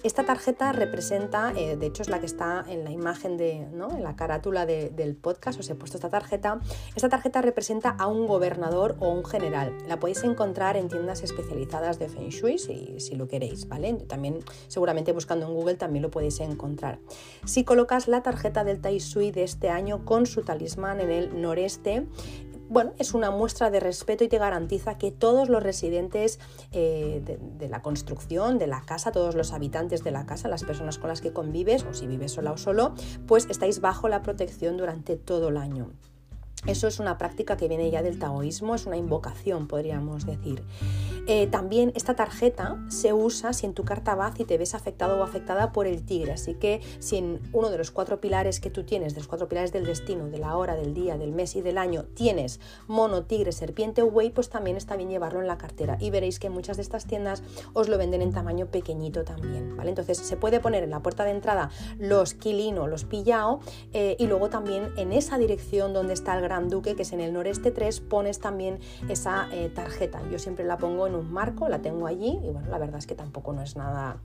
Esta 0.04 0.26
tarjeta 0.26 0.72
representa, 0.72 1.54
eh, 1.56 1.78
de 1.78 1.86
hecho 1.86 2.02
es 2.02 2.10
la 2.10 2.20
que 2.20 2.26
está 2.26 2.66
en 2.68 2.84
la 2.84 2.92
imagen 2.92 3.38
de, 3.38 3.68
¿no? 3.72 3.92
en 3.96 4.02
la 4.02 4.16
carátula 4.16 4.66
del 4.66 5.16
podcast, 5.16 5.60
os 5.60 5.70
he 5.70 5.76
puesto 5.76 5.98
esta 5.98 6.10
tarjeta. 6.10 6.60
Esta 6.96 7.08
tarjeta 7.08 7.42
representa 7.44 7.90
a 7.90 8.08
un 8.08 8.26
gobernador 8.26 8.96
o 9.00 9.10
un 9.10 9.24
general. 9.24 9.78
La 9.88 10.00
podéis 10.00 10.24
encontrar 10.24 10.76
en 10.76 10.88
tiendas 10.88 11.22
especializadas 11.22 12.00
de 12.00 12.10
Feng 12.10 12.30
Shui 12.30 12.58
si, 12.58 13.00
si 13.00 13.16
lo 13.16 13.28
queréis, 13.28 13.68
¿vale? 13.68 13.94
También 13.94 14.40
seguramente 14.68 15.12
buscando 15.12 15.46
en 15.46 15.54
Google 15.54 15.76
también 15.76 16.02
lo 16.02 16.10
podéis 16.10 16.40
encontrar. 16.40 16.98
Si 17.46 17.64
colocas 17.64 18.08
la 18.08 18.24
tarjeta 18.24 18.64
del 18.64 18.82
Tai 18.82 19.00
Sui 19.00 19.30
de 19.30 19.44
este 19.44 19.70
año 19.70 20.04
con 20.04 20.26
su 20.26 20.42
talismán 20.42 21.00
en 21.00 21.12
el 21.12 21.42
noreste, 21.42 22.08
bueno, 22.72 22.94
es 23.00 23.14
una 23.14 23.32
muestra 23.32 23.70
de 23.70 23.82
respeto 23.82 24.24
y 24.24 24.30
te 24.30 24.38
garantiza 24.38 24.98
que 24.98 25.12
todos 25.12 25.50
los 25.50 25.62
residentes 25.62 26.40
eh, 26.72 27.22
de, 27.60 27.68
la 27.68 27.82
construcción, 27.82 28.60
de 28.60 28.68
la 28.68 28.82
casa, 28.82 29.12
todos 29.12 29.36
los 29.36 29.52
habitantes 29.52 30.06
de 30.06 30.12
la 30.12 30.26
casa, 30.26 30.48
las 30.48 30.64
personas 30.64 30.98
con 30.98 31.10
las 31.10 31.20
que 31.20 31.34
convives, 31.34 31.84
o 31.84 31.94
si 31.94 32.08
vives 32.08 32.32
sola 32.32 32.54
o 32.54 32.58
solo, 32.58 32.94
pues 33.28 33.48
estáis 33.50 33.82
bajo 33.82 34.08
la 34.08 34.22
protección 34.22 34.78
durante 34.78 35.18
todo 35.18 35.50
el 35.50 35.58
año. 35.58 35.92
Eso 36.67 36.88
es 36.88 37.00
una 37.00 37.17
práctica 37.17 37.58
que 37.58 37.67
viene 37.67 37.89
ya 37.89 38.04
del 38.04 38.19
taoísmo, 38.19 38.76
es 38.76 38.86
una 38.86 38.97
invocación, 38.97 39.67
podríamos 39.67 40.28
decir. 40.28 40.63
Eh, 41.28 41.47
también 41.47 41.91
esta 41.95 42.15
tarjeta 42.15 42.78
se 42.88 43.13
usa 43.13 43.54
si 43.54 43.65
en 43.65 43.74
tu 43.74 43.84
carta 43.84 44.15
vas 44.15 44.39
y 44.39 44.45
te 44.45 44.58
ves 44.58 44.76
afectado 44.76 45.19
o 45.19 45.24
afectada 45.24 45.71
por 45.71 45.88
el 45.88 46.04
tigre. 46.04 46.34
Así 46.34 46.54
que 46.56 46.82
si 47.00 47.17
en 47.17 47.39
uno 47.52 47.69
de 47.69 47.78
los 47.78 47.89
cuatro 47.91 48.21
pilares 48.21 48.60
que 48.60 48.69
tú 48.69 48.84
tienes, 48.84 49.13
de 49.13 49.21
los 49.21 49.28
cuatro 49.28 49.47
pilares 49.47 49.71
del 49.71 49.86
destino, 49.86 50.28
de 50.28 50.38
la 50.38 50.56
hora, 50.56 50.76
del 50.76 50.93
día, 50.93 51.17
del 51.17 51.32
mes 51.32 51.56
y 51.56 51.62
del 51.62 51.78
año, 51.78 52.04
tienes 52.13 52.60
mono, 52.88 53.24
tigre, 53.24 53.52
serpiente 53.52 54.02
o 54.02 54.12
buey, 54.12 54.30
pues 54.30 54.50
también 54.50 54.78
está 54.78 54.95
bien 54.95 55.10
llevarlo 55.10 55.41
en 55.41 55.47
la 55.47 55.58
cartera. 55.58 55.97
Y 56.00 56.12
veréis 56.12 56.39
que 56.39 56.50
muchas 56.50 56.78
de 56.78 56.84
estas 56.84 57.06
tiendas 57.06 57.43
os 57.74 57.89
lo 57.89 57.97
venden 57.97 58.21
en 58.21 58.34
tamaño 58.34 58.67
pequeñito 58.67 59.24
también. 59.24 59.78
¿vale? 59.78 59.89
Entonces 59.89 60.17
se 60.17 60.38
puede 60.38 60.60
poner 60.60 60.84
en 60.84 60.91
la 60.91 61.02
puerta 61.02 61.24
de 61.24 61.32
entrada 61.32 61.69
los 61.97 62.34
quilino, 62.34 62.88
los 62.88 63.06
pillao 63.06 63.62
eh, 63.93 64.15
y 64.19 64.28
luego 64.28 64.50
también 64.50 64.91
en 64.97 65.12
esa 65.12 65.38
dirección 65.38 65.93
donde 65.93 66.13
está 66.13 66.36
el 66.36 66.41
Duque, 66.60 66.96
que 66.96 67.04
es 67.04 67.14
en 67.14 67.22
el 67.22 67.34
noreste 67.34 67.72
3, 67.72 68.02
pones 68.02 68.40
también 68.40 68.80
esa 69.10 69.48
eh, 69.52 69.70
tarjeta. 69.70 70.22
Yo 70.32 70.40
siempre 70.40 70.66
la 70.66 70.78
pongo 70.78 71.08
en 71.08 71.16
un 71.16 71.32
marco, 71.32 71.70
la 71.70 71.82
tengo 71.82 72.08
allí 72.08 72.40
y 72.44 72.50
bueno, 72.50 72.68
la 72.70 72.78
verdad 72.78 72.98
es 72.98 73.08
que 73.08 73.16
tampoco 73.16 73.54
no 73.54 73.62
es 73.62 73.76
nada 73.76 74.18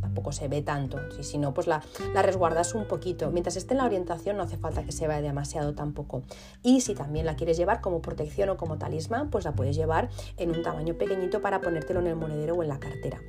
tampoco 0.00 0.32
se 0.32 0.48
ve 0.48 0.62
tanto. 0.62 0.98
Si, 1.12 1.22
si 1.22 1.38
no, 1.38 1.52
pues 1.52 1.66
la, 1.66 1.82
la, 2.14 2.22
resguardas 2.22 2.74
un 2.74 2.86
poquito. 2.86 3.30
Mientras 3.30 3.56
esté 3.56 3.74
en 3.74 3.78
la 3.78 3.84
orientación 3.84 4.36
no 4.36 4.42
hace 4.42 4.56
falta 4.56 4.82
que 4.82 4.92
se 4.92 5.06
vea 5.06 5.20
demasiado 5.20 5.74
tampoco. 5.74 6.22
Y 6.62 6.80
si 6.80 6.94
también 6.94 7.26
la 7.26 7.36
quieres 7.36 7.56
llevar 7.56 7.80
como 7.80 8.00
protección 8.00 8.48
o 8.48 8.56
como 8.56 8.78
talismán, 8.78 9.30
pues 9.30 9.44
la 9.44 9.52
puedes 9.52 9.76
llevar 9.76 10.08
en 10.36 10.50
un 10.50 10.62
tamaño 10.62 10.94
pequeñito 10.94 11.42
para 11.42 11.60
ponértelo 11.60 12.00
en 12.00 12.06
el 12.06 12.16
monedero 12.16 12.54
o 12.54 12.62
en 12.62 12.68
la 12.68 12.78
cartera. 12.78 13.20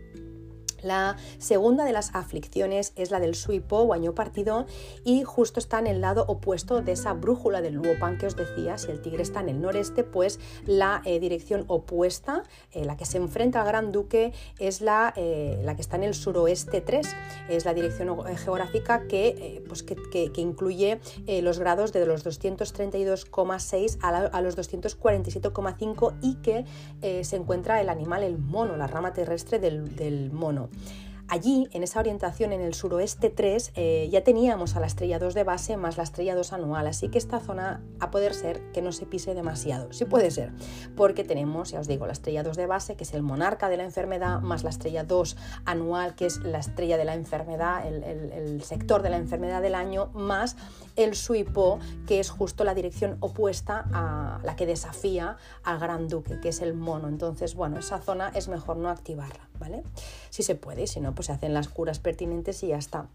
La 0.85 1.17
segunda 1.39 1.83
de 1.83 1.93
las 1.93 2.13
aflicciones 2.13 2.93
es 2.95 3.09
la 3.09 3.19
del 3.19 3.33
suipo 3.33 3.79
o 3.79 3.93
año 3.93 4.13
partido 4.13 4.67
y 5.03 5.23
justo 5.23 5.59
está 5.59 5.79
en 5.79 5.87
el 5.87 5.99
lado 5.99 6.25
opuesto 6.27 6.81
de 6.81 6.91
esa 6.91 7.13
brújula 7.13 7.61
del 7.61 7.73
Luopan 7.73 8.19
que 8.19 8.27
os 8.27 8.35
decía, 8.35 8.77
si 8.77 8.91
el 8.91 9.01
tigre 9.01 9.23
está 9.23 9.39
en 9.39 9.49
el 9.49 9.61
noreste, 9.61 10.03
pues 10.03 10.39
la 10.67 11.01
eh, 11.05 11.19
dirección 11.19 11.65
opuesta, 11.67 12.43
eh, 12.71 12.85
la 12.85 12.97
que 12.97 13.05
se 13.05 13.17
enfrenta 13.17 13.61
al 13.61 13.67
Gran 13.67 13.91
Duque, 13.91 14.31
es 14.59 14.81
la, 14.81 15.11
eh, 15.15 15.59
la, 15.63 15.75
que 15.75 15.81
está 15.81 15.95
en 15.95 16.03
el 16.03 16.13
suroeste 16.13 16.81
3, 16.81 17.07
es 17.49 17.65
la 17.65 17.73
dirección 17.73 18.23
geográfica 18.37 19.07
que, 19.07 19.63
pues 19.67 19.81
que, 19.81 19.95
incluye 20.35 20.99
los 21.41 21.57
grados 21.57 21.93
de 21.93 22.05
los 22.05 22.23
232,6 22.23 23.97
a, 24.01 24.41
los 24.41 24.57
247,5 24.57 26.13
y 26.21 26.35
que 26.35 26.65
se 27.23 27.35
encuentra 27.35 27.81
el 27.81 27.89
animal, 27.89 28.23
el 28.23 28.37
mono, 28.37 28.77
la 28.77 28.85
rama 28.85 29.13
terrestre 29.13 29.59
del 29.59 30.31
mono. 30.31 30.69
Allí, 31.27 31.67
en 31.71 31.81
esa 31.81 31.99
orientación 31.99 32.53
en 32.53 32.61
el 32.61 32.75
suroeste 32.75 33.31
3, 33.31 33.71
eh, 33.75 34.07
ya 34.11 34.23
teníamos 34.23 34.75
a 34.75 34.79
la 34.79 34.85
estrella 34.85 35.17
2 35.17 35.33
de 35.33 35.43
base 35.43 35.75
más 35.75 35.97
la 35.97 36.03
estrella 36.03 36.35
2 36.35 36.53
anual, 36.53 36.85
así 36.85 37.09
que 37.09 37.17
esta 37.17 37.39
zona 37.39 37.81
a 37.99 38.11
poder 38.11 38.35
ser 38.35 38.61
que 38.73 38.83
no 38.83 38.91
se 38.91 39.07
pise 39.07 39.33
demasiado, 39.33 39.91
sí 39.91 40.05
puede 40.05 40.29
ser, 40.29 40.51
porque 40.95 41.23
tenemos, 41.23 41.71
ya 41.71 41.79
os 41.79 41.87
digo, 41.87 42.05
la 42.05 42.13
estrella 42.13 42.43
2 42.43 42.55
de 42.57 42.67
base, 42.67 42.95
que 42.95 43.05
es 43.05 43.13
el 43.15 43.23
monarca 43.23 43.69
de 43.69 43.77
la 43.77 43.85
enfermedad, 43.85 44.39
más 44.41 44.63
la 44.63 44.69
estrella 44.69 45.03
2 45.03 45.35
anual, 45.65 46.13
que 46.13 46.27
es 46.27 46.37
la 46.43 46.59
estrella 46.59 46.95
de 46.95 47.05
la 47.05 47.15
enfermedad, 47.15 47.87
el, 47.87 48.61
sector 48.63 49.01
de 49.01 49.09
la 49.09 49.17
enfermedad 49.17 49.63
del 49.63 49.73
año, 49.73 50.11
más 50.13 50.57
el 50.95 51.15
suipo, 51.15 51.79
que 52.05 52.19
es 52.19 52.29
justo 52.29 52.63
la 52.63 52.75
dirección 52.75 53.17
opuesta 53.19 53.85
a 53.93 54.39
la 54.43 54.55
que 54.55 54.67
desafía 54.67 55.37
al 55.63 55.79
gran 55.79 56.07
duque, 56.07 56.39
que 56.39 56.49
es 56.49 56.61
el 56.61 56.73
mono. 56.73 57.07
Entonces, 57.07 57.55
bueno, 57.55 57.79
esa 57.79 57.99
zona 57.99 58.31
es 58.33 58.47
mejor 58.47 58.77
no 58.77 58.89
activarla, 58.89 59.49
¿vale? 59.59 59.83
Si 60.35 60.43
se 60.43 60.55
puede, 60.55 60.85
si 60.85 60.99
no, 60.99 61.15
pues 61.15 61.27
se 61.27 61.31
hacen 61.31 61.53
las 61.53 61.69
curas 61.69 61.99
pertinentes 61.99 62.61
y 62.63 62.67
ya 62.67 62.77
está 62.77 63.07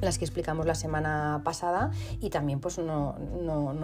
las 0.00 0.18
que 0.18 0.24
explicamos 0.24 0.66
la 0.66 0.74
semana 0.74 1.42
pasada 1.44 1.92
y 2.20 2.30
también 2.30 2.58
pues 2.58 2.78
no, 2.78 3.14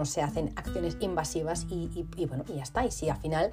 se 0.03 0.21
hacen 0.21 0.51
acciones 0.57 0.97
invasivas 0.99 1.67
y, 1.69 2.05
bueno, 2.27 2.43
y 2.49 2.55
ya 2.55 2.63
está. 2.63 2.85
Y 2.85 2.91
si 2.91 3.07
al 3.07 3.15
final 3.15 3.51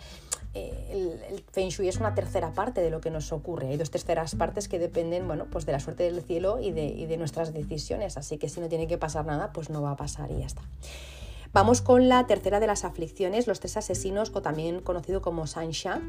eh, 0.54 1.20
el, 1.30 1.44
Feng 1.52 1.68
Shui 1.68 1.86
es 1.86 1.98
una 1.98 2.16
tercera 2.16 2.52
parte 2.52 2.80
de 2.80 2.90
lo 2.90 3.00
que 3.00 3.12
nos 3.12 3.30
ocurre, 3.30 3.68
hay 3.68 3.76
dos 3.76 3.92
terceras 3.92 4.34
partes 4.34 4.66
que 4.66 4.80
dependen 4.80 5.28
bueno, 5.28 5.46
pues 5.52 5.66
de 5.66 5.72
la 5.72 5.78
suerte 5.78 6.02
del 6.02 6.20
cielo 6.22 6.58
y 6.58 6.72
de, 6.72 6.86
y 6.86 7.06
de 7.06 7.16
nuestras 7.16 7.54
decisiones, 7.54 8.16
así 8.16 8.38
que 8.38 8.48
si 8.48 8.58
no 8.58 8.68
tiene 8.68 8.88
que 8.88 8.98
pasar 8.98 9.24
nada, 9.24 9.52
pues 9.52 9.70
no 9.70 9.82
va 9.82 9.92
a 9.92 9.96
pasar 9.96 10.32
y 10.32 10.40
ya 10.40 10.46
está. 10.46 10.62
Vamos 11.52 11.80
con 11.80 12.08
la 12.08 12.26
tercera 12.26 12.58
de 12.58 12.66
las 12.66 12.84
aflicciones, 12.84 13.46
los 13.46 13.60
tres 13.60 13.76
asesinos 13.76 14.32
o 14.34 14.42
también 14.42 14.80
conocido 14.80 15.22
como 15.22 15.46
Sansha 15.46 16.00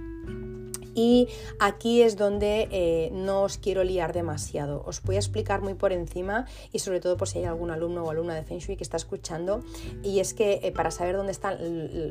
y 0.95 1.27
aquí 1.59 2.01
es 2.01 2.17
donde 2.17 2.67
eh, 2.71 3.09
no 3.13 3.43
os 3.43 3.57
quiero 3.57 3.83
liar 3.83 4.13
demasiado. 4.13 4.83
Os 4.85 5.01
voy 5.01 5.15
a 5.15 5.19
explicar 5.19 5.61
muy 5.61 5.73
por 5.73 5.91
encima 5.91 6.45
y 6.71 6.79
sobre 6.79 6.99
todo 6.99 7.17
por 7.17 7.27
si 7.27 7.39
hay 7.39 7.45
algún 7.45 7.71
alumno 7.71 8.03
o 8.03 8.09
alumna 8.09 8.35
de 8.35 8.43
Feng 8.43 8.59
Shui 8.59 8.77
que 8.77 8.83
está 8.83 8.97
escuchando. 8.97 9.63
Y 10.03 10.19
es 10.19 10.33
que 10.33 10.59
eh, 10.63 10.71
para 10.71 10.91
saber 10.91 11.15
dónde 11.15 11.31
están 11.31 11.57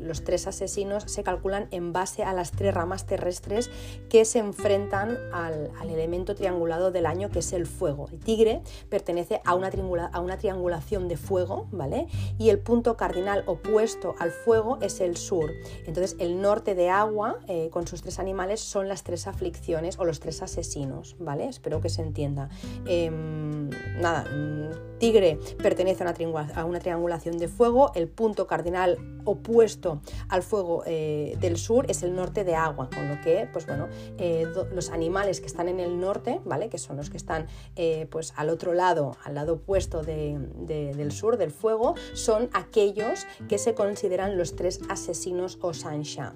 los 0.07 0.23
tres 0.23 0.47
asesinos 0.47 1.03
se 1.07 1.23
calculan 1.23 1.67
en 1.71 1.93
base 1.93 2.23
a 2.23 2.33
las 2.33 2.51
tres 2.51 2.73
ramas 2.73 3.05
terrestres 3.05 3.69
que 4.09 4.25
se 4.25 4.39
enfrentan 4.39 5.17
al, 5.31 5.71
elemento 5.89 6.33
triangulado 6.33 6.91
del 6.91 7.05
año 7.05 7.29
que 7.29 7.39
es 7.39 7.53
el 7.53 7.67
fuego. 7.67 8.07
El 8.11 8.19
tigre 8.19 8.61
pertenece 8.89 9.41
a 9.45 9.53
una, 9.53 9.69
a 10.11 10.19
una 10.19 10.37
triangulación 10.37 11.07
de 11.07 11.17
fuego, 11.17 11.67
¿vale? 11.71 12.07
Y 12.39 12.49
el 12.49 12.59
punto 12.59 12.97
cardinal 12.97 13.43
opuesto 13.45 14.15
al 14.19 14.31
fuego 14.31 14.79
es 14.81 15.01
el 15.01 15.17
sur. 15.17 15.51
Entonces 15.85 16.15
el 16.19 16.41
norte 16.41 16.75
de 16.75 16.89
agua 16.89 17.39
eh, 17.47 17.69
con 17.71 17.87
sus 17.87 18.01
tres 18.01 18.19
animales 18.19 18.59
son 18.73 18.87
las 18.87 19.03
tres 19.03 19.27
aflicciones 19.27 19.99
o 19.99 20.05
los 20.05 20.19
tres 20.19 20.41
asesinos, 20.41 21.15
¿vale? 21.19 21.47
Espero 21.47 21.79
que 21.79 21.89
se 21.89 22.01
entienda. 22.01 22.49
Em, 22.87 23.69
nada, 24.01 24.23
mm, 24.23 24.97
tigre 24.97 25.37
pertenece 25.61 26.03
a 26.03 26.65
una, 26.65 26.79
triangulación 26.79 27.37
de 27.37 27.47
fuego, 27.47 27.91
el 27.93 28.07
punto 28.07 28.47
cardinal 28.47 28.97
opuesto 29.25 30.01
al 30.27 30.41
fuego 30.41 30.83
eh, 30.87 31.37
del 31.39 31.57
sur 31.57 31.85
es 31.87 32.01
el 32.01 32.15
norte 32.15 32.43
de 32.43 32.55
agua, 32.55 32.89
con 32.89 33.07
lo 33.09 33.21
que, 33.21 33.47
pues 33.53 33.67
bueno, 33.67 33.89
eh, 34.17 34.45
los 34.73 34.89
animales 34.89 35.39
que 35.39 35.45
están 35.45 35.69
en 35.69 35.79
el 35.79 35.99
norte, 35.99 36.41
¿vale? 36.43 36.69
Que 36.69 36.79
son 36.79 36.97
los 36.97 37.11
que 37.11 37.17
están 37.17 37.45
eh, 37.75 38.07
pues 38.09 38.33
al 38.37 38.49
otro 38.49 38.73
lado, 38.73 39.15
al 39.23 39.35
lado 39.35 39.53
opuesto 39.53 40.01
del 40.01 41.11
sur, 41.11 41.37
del 41.37 41.51
fuego, 41.51 41.93
son 42.15 42.49
aquellos 42.53 43.27
que 43.47 43.59
se 43.59 43.75
consideran 43.75 44.35
los 44.35 44.55
tres 44.55 44.81
asesinos 44.89 45.59
o 45.61 45.73
Sansha. 45.75 46.33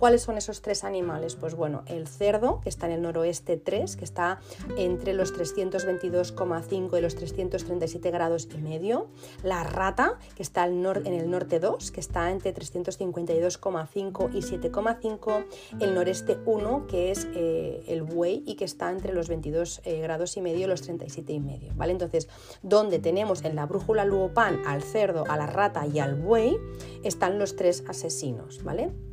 ¿Cuáles 0.00 0.22
son 0.22 0.38
esos 0.38 0.62
tres 0.62 0.82
animales? 0.82 1.36
Pues 1.36 1.54
bueno, 1.54 1.82
el 1.84 2.08
cerdo, 2.08 2.62
que 2.62 2.70
está 2.70 2.86
en 2.86 2.92
el 2.92 3.02
noroeste 3.02 3.58
3, 3.58 3.96
que 3.96 4.04
está 4.06 4.40
entre 4.78 5.12
los 5.12 5.34
322,5 5.38 6.96
y 6.96 7.00
los 7.02 7.16
337 7.16 8.10
grados 8.10 8.48
y 8.50 8.62
medio. 8.62 9.08
La 9.42 9.62
rata, 9.62 10.18
que 10.36 10.42
está 10.42 10.64
en 10.64 10.86
el 10.86 11.30
norte 11.30 11.60
2, 11.60 11.90
que 11.90 12.00
está 12.00 12.30
entre 12.30 12.54
352,5 12.54 14.30
y 14.32 14.38
7,5. 14.40 15.44
El 15.80 15.94
noreste 15.94 16.38
1, 16.46 16.86
que 16.86 17.10
es 17.10 17.28
eh, 17.34 17.84
el 17.86 18.02
buey 18.02 18.42
y 18.46 18.54
que 18.54 18.64
está 18.64 18.90
entre 18.92 19.12
los 19.12 19.28
22 19.28 19.82
eh, 19.84 20.00
grados 20.00 20.34
y 20.38 20.40
medio 20.40 20.64
y 20.64 20.66
los 20.66 20.80
37 20.80 21.30
y 21.30 21.40
medio. 21.40 21.74
¿vale? 21.76 21.92
Entonces, 21.92 22.26
donde 22.62 23.00
tenemos 23.00 23.44
en 23.44 23.54
la 23.54 23.66
brújula 23.66 24.06
Luopan 24.06 24.62
al 24.66 24.82
cerdo, 24.82 25.26
a 25.28 25.36
la 25.36 25.46
rata 25.46 25.86
y 25.86 25.98
al 25.98 26.14
buey, 26.14 26.56
están 27.04 27.38
los 27.38 27.54
tres 27.54 27.84
asesinos. 27.86 28.64
¿vale? 28.64 29.09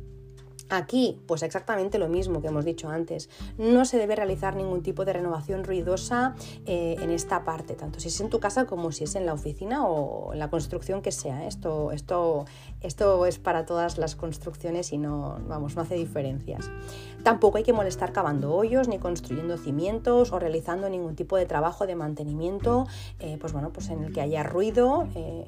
Aquí, 0.70 1.18
pues 1.26 1.42
exactamente 1.42 1.98
lo 1.98 2.08
mismo 2.08 2.42
que 2.42 2.48
hemos 2.48 2.64
dicho 2.64 2.88
antes. 2.88 3.30
No 3.56 3.84
se 3.84 3.96
debe 3.96 4.16
realizar 4.16 4.54
ningún 4.54 4.82
tipo 4.82 5.04
de 5.04 5.14
renovación 5.14 5.64
ruidosa 5.64 6.34
eh, 6.66 6.96
en 7.00 7.10
esta 7.10 7.44
parte, 7.44 7.74
tanto 7.74 8.00
si 8.00 8.08
es 8.08 8.20
en 8.20 8.28
tu 8.28 8.38
casa 8.38 8.66
como 8.66 8.92
si 8.92 9.04
es 9.04 9.14
en 9.14 9.24
la 9.24 9.32
oficina 9.32 9.86
o 9.86 10.32
en 10.32 10.38
la 10.38 10.50
construcción 10.50 11.00
que 11.00 11.12
sea. 11.12 11.46
Esto, 11.46 11.92
esto, 11.92 12.44
esto 12.80 13.26
es 13.26 13.38
para 13.38 13.66
todas 13.66 13.98
las 13.98 14.14
construcciones 14.14 14.92
y 14.92 14.98
no, 14.98 15.38
vamos, 15.48 15.74
no 15.74 15.82
hace 15.82 15.96
diferencias. 15.96 16.70
Tampoco 17.24 17.58
hay 17.58 17.64
que 17.64 17.72
molestar 17.72 18.12
cavando 18.12 18.54
hoyos, 18.54 18.86
ni 18.86 18.98
construyendo 18.98 19.56
cimientos 19.56 20.32
o 20.32 20.38
realizando 20.38 20.88
ningún 20.88 21.16
tipo 21.16 21.36
de 21.36 21.46
trabajo 21.46 21.86
de 21.86 21.96
mantenimiento, 21.96 22.86
eh, 23.18 23.36
pues 23.40 23.52
bueno, 23.52 23.70
pues 23.72 23.88
en 23.88 24.04
el 24.04 24.12
que 24.12 24.20
haya 24.20 24.44
ruido, 24.44 25.08
eh, 25.16 25.44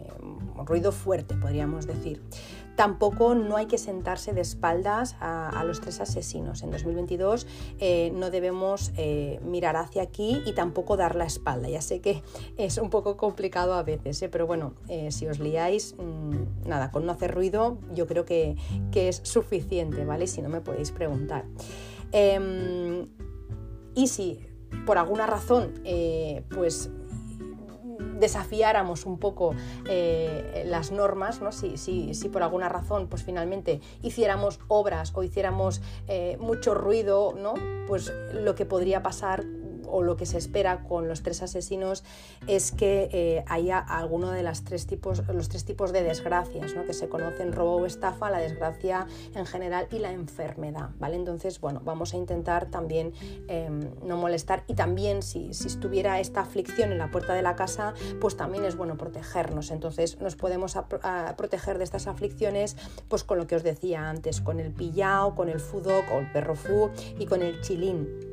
ruido 0.66 0.90
fuerte, 0.90 1.36
podríamos 1.36 1.86
decir. 1.86 2.20
Tampoco 2.74 3.34
no 3.34 3.56
hay 3.56 3.66
que 3.66 3.76
sentarse 3.76 4.32
de 4.32 4.40
espaldas 4.40 5.14
a, 5.20 5.62
los 5.64 5.82
tres 5.82 6.00
asesinos. 6.00 6.62
En 6.62 6.70
2022 6.70 7.46
eh, 7.78 8.10
no 8.14 8.30
debemos 8.30 8.92
mirar 9.42 9.76
hacia 9.76 10.02
aquí 10.02 10.42
y 10.46 10.54
tampoco 10.54 10.96
dar 10.96 11.14
la 11.14 11.26
espalda. 11.26 11.68
Ya 11.68 11.82
sé 11.82 12.00
que 12.00 12.22
es 12.56 12.78
un 12.78 12.88
poco 12.88 13.18
complicado 13.18 13.74
a 13.74 13.82
veces, 13.82 14.24
pero 14.32 14.46
bueno, 14.46 14.72
si 15.10 15.26
os 15.26 15.40
liáis, 15.40 15.94
mm, 15.98 16.68
nada, 16.68 16.90
con 16.90 17.04
no 17.04 17.12
ruido 17.28 17.78
yo 17.92 18.06
creo 18.06 18.24
que, 18.24 18.56
que, 18.92 19.08
es 19.08 19.20
suficiente, 19.24 20.04
¿vale? 20.04 20.26
Si 20.26 20.42
no 20.42 20.48
me 20.48 20.60
podéis 20.60 20.90
preguntar. 20.90 21.44
Em, 22.12 23.08
y 23.94 24.06
si 24.08 24.46
por 24.86 24.98
alguna 24.98 25.26
razón, 25.26 25.74
pues 26.54 26.90
desafiáramos 28.20 29.06
un 29.06 29.18
poco 29.18 29.54
eh, 29.88 30.62
las 30.66 30.92
normas, 30.92 31.40
¿no? 31.40 31.50
si, 31.50 31.76
si, 31.76 32.14
si, 32.14 32.28
por 32.28 32.42
alguna 32.42 32.68
razón 32.68 33.08
pues 33.08 33.24
finalmente 33.24 33.80
hiciéramos 34.02 34.60
obras 34.68 35.12
o 35.14 35.22
hiciéramos 35.22 35.80
eh, 36.06 36.36
mucho 36.38 36.74
ruido, 36.74 37.34
¿no? 37.36 37.54
pues 37.88 38.12
lo 38.32 38.54
que 38.54 38.66
podría 38.66 39.02
pasar 39.02 39.44
o 39.90 40.02
lo 40.02 40.16
que 40.16 40.26
se 40.26 40.38
espera 40.38 40.84
con 40.84 41.08
los 41.08 41.22
tres 41.22 41.42
asesinos 41.42 42.04
es 42.46 42.72
que 42.72 43.08
eh, 43.12 43.44
haya 43.46 43.78
alguno 43.78 44.30
de 44.30 44.42
las 44.42 44.64
tres 44.64 44.86
tipos, 44.86 45.26
los 45.28 45.48
tres 45.48 45.64
tipos 45.64 45.92
de 45.92 46.02
desgracias 46.02 46.74
¿no? 46.74 46.84
que 46.84 46.92
se 46.92 47.08
conocen, 47.08 47.52
robo 47.52 47.76
o 47.76 47.86
estafa, 47.86 48.30
la 48.30 48.38
desgracia 48.38 49.06
en 49.34 49.46
general 49.46 49.88
y 49.90 49.98
la 49.98 50.12
enfermedad. 50.12 50.90
¿vale? 50.98 51.16
Entonces, 51.16 51.60
bueno, 51.60 51.80
vamos 51.84 52.14
a 52.14 52.16
intentar 52.16 52.70
también 52.70 53.12
em, 53.48 53.80
no 54.04 54.16
molestar 54.16 54.64
y 54.66 54.74
también 54.74 55.22
si, 55.22 55.52
si, 55.54 55.66
estuviera 55.66 56.20
esta 56.20 56.40
aflicción 56.40 56.92
en 56.92 56.98
la 56.98 57.10
puerta 57.10 57.34
de 57.34 57.42
la 57.42 57.56
casa, 57.56 57.94
pues 58.20 58.36
también 58.36 58.64
es 58.64 58.76
bueno 58.76 58.96
protegernos. 58.96 59.70
Entonces 59.70 60.20
nos 60.20 60.36
podemos 60.36 60.76
proteger 61.36 61.78
de 61.78 61.84
estas 61.84 62.06
aflicciones 62.06 62.76
pues 63.08 63.24
con 63.24 63.38
lo 63.38 63.46
que 63.46 63.56
os 63.56 63.62
decía 63.62 64.08
antes, 64.08 64.40
con 64.40 64.60
el 64.60 64.72
pillao, 64.72 65.34
con 65.34 65.48
el 65.48 65.60
fudoc 65.60 66.04
o 66.12 66.18
el 66.18 66.30
perro 66.32 66.54
fu 66.54 66.90
y 67.18 67.26
con 67.26 67.42
el 67.42 67.60
chilín 67.60 68.29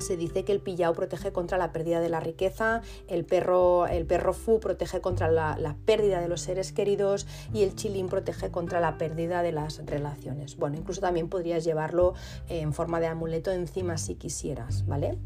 se 0.00 0.16
dice 0.16 0.44
que 0.44 0.52
el 0.52 0.60
pillao 0.60 0.92
protege 0.94 1.32
contra 1.32 1.58
la 1.58 1.72
pérdida 1.72 2.00
de 2.00 2.08
la 2.08 2.20
riqueza, 2.20 2.82
el 3.08 3.24
perro, 3.24 3.86
el 3.86 4.06
perro 4.06 4.32
fu 4.32 4.60
protege 4.60 5.00
contra 5.00 5.30
la, 5.30 5.76
pérdida 5.84 6.20
de 6.20 6.28
los 6.28 6.40
seres 6.40 6.72
queridos 6.72 7.26
y 7.52 7.62
el 7.62 7.74
chilín 7.74 8.08
protege 8.08 8.50
contra 8.50 8.80
la 8.80 8.98
pérdida 8.98 9.42
de 9.42 9.52
las 9.52 9.84
relaciones. 9.86 10.56
Bueno, 10.56 10.76
incluso 10.76 11.00
también 11.00 11.28
podrías 11.28 11.64
llevarlo 11.64 12.14
en 12.48 12.72
forma 12.72 13.00
de 13.00 13.06
amuleto 13.06 13.50
encima 13.52 13.98
si 13.98 14.14
quisieras, 14.14 14.86
¿vale? 14.86 15.18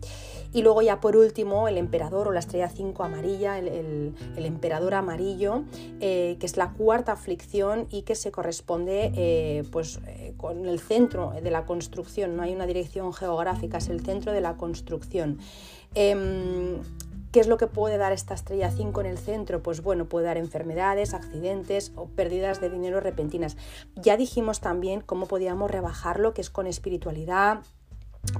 Y 0.52 0.62
luego 0.62 0.82
ya 0.82 1.00
por 1.00 1.16
último 1.16 1.68
el 1.68 1.78
emperador 1.78 2.28
o 2.28 2.32
la 2.32 2.40
estrella 2.40 2.68
5 2.68 3.02
amarilla, 3.02 3.58
el, 3.58 4.14
emperador 4.36 4.94
amarillo, 4.94 5.64
eh, 6.00 6.36
que 6.38 6.46
es 6.46 6.56
la 6.56 6.72
cuarta 6.72 7.12
aflicción 7.12 7.86
y 7.90 8.02
que 8.02 8.14
se 8.14 8.30
corresponde 8.30 9.12
eh, 9.16 9.64
pues, 9.70 10.00
eh, 10.06 10.34
con 10.36 10.66
el 10.66 10.80
centro 10.80 11.32
de 11.42 11.50
la 11.50 11.64
construcción, 11.64 12.36
no 12.36 12.42
hay 12.42 12.54
una 12.54 12.66
dirección 12.66 13.12
geográfica, 13.12 13.78
es 13.78 13.88
el 13.88 14.04
centro 14.04 14.32
de 14.32 14.40
la 14.40 14.56
construcción. 14.62 15.40
Em, 15.96 16.78
¿Qué 17.32 17.40
es 17.40 17.48
lo 17.48 17.56
que 17.56 17.66
puede 17.66 17.98
dar 17.98 18.12
esta 18.12 18.34
estrella 18.34 18.70
5 18.70 19.00
en 19.00 19.06
el 19.06 19.18
centro? 19.18 19.60
Pues 19.60 19.82
bueno, 19.82 20.04
puede 20.04 20.26
dar 20.26 20.36
enfermedades, 20.36 21.14
accidentes 21.14 21.90
o 21.96 22.06
pérdidas 22.06 22.60
de 22.60 22.70
dinero 22.70 23.00
repentinas. 23.00 23.56
Ya 23.96 24.16
dijimos 24.16 24.60
también 24.60 25.00
cómo 25.00 25.26
podíamos 25.26 25.68
rebajarlo, 25.68 26.32
que 26.32 26.42
es 26.42 26.50
con 26.50 26.68
espiritualidad, 26.68 27.60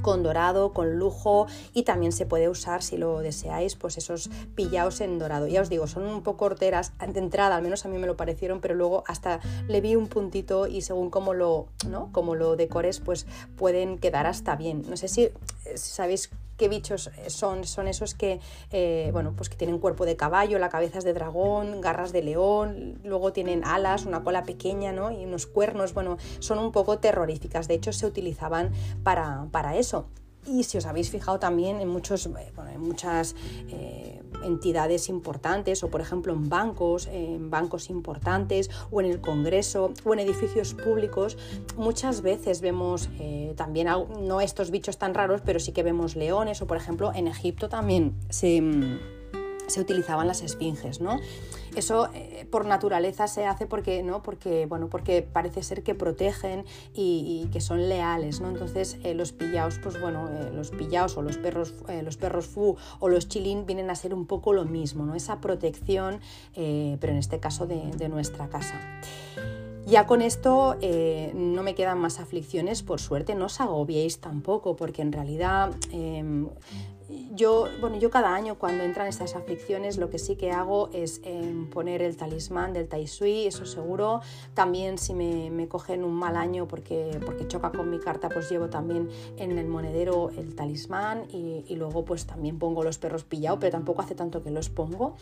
con 0.00 0.22
dorado, 0.22 0.72
con 0.72 0.98
lujo 0.98 1.46
y 1.72 1.82
también 1.82 2.12
se 2.12 2.26
puede 2.26 2.48
usar 2.48 2.82
si 2.82 2.96
lo 2.96 3.20
deseáis 3.20 3.76
pues 3.76 3.98
esos 3.98 4.30
pillaos 4.54 5.00
en 5.00 5.18
dorado. 5.18 5.46
Ya 5.46 5.60
os 5.60 5.68
digo, 5.68 5.86
son 5.86 6.04
un 6.04 6.22
poco 6.22 6.46
horteras 6.46 6.92
de 7.06 7.18
entrada, 7.18 7.56
al 7.56 7.62
menos 7.62 7.84
a 7.84 7.88
mí 7.88 7.98
me 7.98 8.06
lo 8.06 8.16
parecieron, 8.16 8.60
pero 8.60 8.74
luego 8.74 9.04
hasta 9.06 9.40
le 9.68 9.80
vi 9.80 9.96
un 9.96 10.08
puntito 10.08 10.66
y 10.66 10.82
según 10.82 11.10
cómo 11.10 11.34
lo, 11.34 11.66
¿no? 11.88 12.10
Como 12.12 12.34
lo 12.34 12.56
decores 12.56 13.00
pues 13.00 13.26
pueden 13.56 13.98
quedar 13.98 14.26
hasta 14.26 14.56
bien. 14.56 14.82
No 14.88 14.96
sé 14.96 15.08
si, 15.08 15.30
si 15.74 15.90
sabéis 15.90 16.30
qué 16.62 16.68
bichos 16.68 17.10
son, 17.26 17.64
son 17.64 17.88
esos 17.88 18.14
que, 18.14 18.38
eh, 18.70 19.10
bueno, 19.12 19.34
pues 19.36 19.48
que 19.48 19.56
tienen 19.56 19.80
cuerpo 19.80 20.06
de 20.06 20.14
caballo, 20.14 20.60
la 20.60 20.68
cabeza 20.68 20.98
es 20.98 21.04
de 21.04 21.12
dragón, 21.12 21.80
garras 21.80 22.12
de 22.12 22.22
león, 22.22 23.00
luego 23.02 23.32
tienen 23.32 23.64
alas, 23.64 24.06
una 24.06 24.22
cola 24.22 24.44
pequeña 24.44 24.92
¿no? 24.92 25.10
y 25.10 25.24
unos 25.24 25.48
cuernos, 25.48 25.92
bueno, 25.92 26.18
son 26.38 26.60
un 26.60 26.70
poco 26.70 27.00
terroríficas, 27.00 27.66
de 27.66 27.74
hecho 27.74 27.92
se 27.92 28.06
utilizaban 28.06 28.70
para, 29.02 29.48
para 29.50 29.74
eso. 29.74 30.06
Y 30.46 30.64
si 30.64 30.78
os 30.78 30.86
habéis 30.86 31.10
fijado 31.10 31.38
también 31.38 31.80
en, 31.80 31.88
muchos, 31.88 32.26
eh, 32.26 32.52
en 32.74 32.80
muchas 32.80 33.36
eh, 33.68 34.20
entidades 34.42 35.08
importantes 35.08 35.84
o 35.84 35.88
por 35.88 36.00
ejemplo 36.00 36.32
en 36.32 36.48
bancos, 36.48 37.06
en 37.06 37.50
bancos 37.50 37.90
importantes 37.90 38.70
o 38.90 39.00
en 39.00 39.06
el 39.06 39.20
Congreso 39.20 39.92
o 40.04 40.12
en 40.14 40.20
edificios 40.20 40.74
públicos, 40.74 41.38
muchas 41.76 42.22
veces 42.22 42.60
vemos 42.60 43.08
eh, 43.20 43.54
también, 43.56 43.88
no 44.20 44.40
estos 44.40 44.70
bichos 44.70 44.98
tan 44.98 45.14
raros, 45.14 45.42
pero 45.44 45.60
sí 45.60 45.72
que 45.72 45.82
vemos 45.82 46.16
leones 46.16 46.60
o 46.60 46.66
por 46.66 46.76
ejemplo 46.76 47.12
en 47.14 47.28
Egipto 47.28 47.68
también 47.68 48.14
se, 48.28 48.60
se 49.72 49.80
utilizaban 49.80 50.26
las 50.26 50.42
esfinges, 50.42 51.00
¿no? 51.00 51.18
Eso 51.74 52.10
eh, 52.12 52.46
por 52.50 52.66
naturaleza 52.66 53.26
se 53.28 53.46
hace 53.46 53.66
porque, 53.66 54.02
¿no? 54.02 54.22
porque, 54.22 54.66
bueno, 54.66 54.88
porque 54.88 55.22
parece 55.22 55.62
ser 55.62 55.82
que 55.82 55.94
protegen 55.94 56.64
y, 56.94 57.48
que 57.52 57.60
son 57.60 57.88
leales. 57.88 58.40
¿no? 58.40 58.48
Entonces 58.48 58.98
eh, 59.04 59.14
los 59.14 59.32
pillaos, 59.32 59.78
pues 59.78 60.00
bueno, 60.00 60.28
eh, 60.28 60.50
los 60.52 60.70
pillaos 60.70 61.16
o 61.16 61.22
los 61.22 61.38
perros, 61.38 61.74
los 62.04 62.16
perros 62.16 62.46
fu 62.46 62.76
o 63.00 63.08
los 63.08 63.28
chilín 63.28 63.64
vienen 63.66 63.90
a 63.90 63.94
ser 63.94 64.12
un 64.12 64.26
poco 64.26 64.52
lo 64.52 64.64
mismo, 64.64 65.04
¿no? 65.04 65.14
esa 65.14 65.40
protección, 65.40 66.20
pero 66.54 67.12
en 67.12 67.18
este 67.18 67.40
caso 67.40 67.66
de, 67.66 68.08
nuestra 68.08 68.48
casa. 68.48 68.74
Ya 69.86 70.06
con 70.06 70.22
esto 70.22 70.76
no 71.34 71.62
me 71.62 71.74
quedan 71.74 71.98
más 71.98 72.20
aflicciones, 72.20 72.82
por 72.82 73.00
suerte, 73.00 73.34
no 73.34 73.46
os 73.46 73.60
agobiéis 73.60 74.20
tampoco, 74.20 74.76
porque 74.76 75.02
en 75.02 75.12
realidad 75.12 75.72
em, 75.92 76.48
yo, 77.34 77.68
bueno, 77.80 77.96
yo 77.98 78.10
cada 78.10 78.34
año 78.34 78.56
cuando 78.56 78.84
entran 78.84 79.06
estas 79.06 79.34
aflicciones 79.34 79.96
lo 79.98 80.10
que 80.10 80.18
sí 80.18 80.36
que 80.36 80.50
hago 80.50 80.90
es 80.92 81.20
em, 81.24 81.68
poner 81.70 82.02
el 82.02 82.16
talismán 82.16 82.72
del 82.72 82.88
Tai 82.88 83.06
Sui, 83.06 83.46
eso 83.46 83.66
seguro. 83.66 84.20
También 84.54 84.98
si 84.98 85.14
me, 85.14 85.50
me, 85.50 85.68
cogen 85.68 86.04
un 86.04 86.14
mal 86.14 86.36
año 86.36 86.68
porque, 86.68 87.18
porque 87.24 87.46
choca 87.48 87.72
con 87.72 87.90
mi 87.90 87.98
carta, 87.98 88.28
pues 88.28 88.50
llevo 88.50 88.68
también 88.68 89.08
en 89.36 89.58
el 89.58 89.66
monedero 89.66 90.30
el 90.36 90.54
talismán 90.54 91.24
y, 91.30 91.64
y 91.66 91.76
luego 91.76 92.04
pues 92.04 92.26
también 92.26 92.58
pongo 92.58 92.82
los 92.82 92.98
perros 92.98 93.24
pillados, 93.24 93.58
pero 93.60 93.72
tampoco 93.72 94.02
hace 94.02 94.14
tanto 94.14 94.42
que 94.42 94.50
los 94.50 94.68
pongo. 94.68 95.16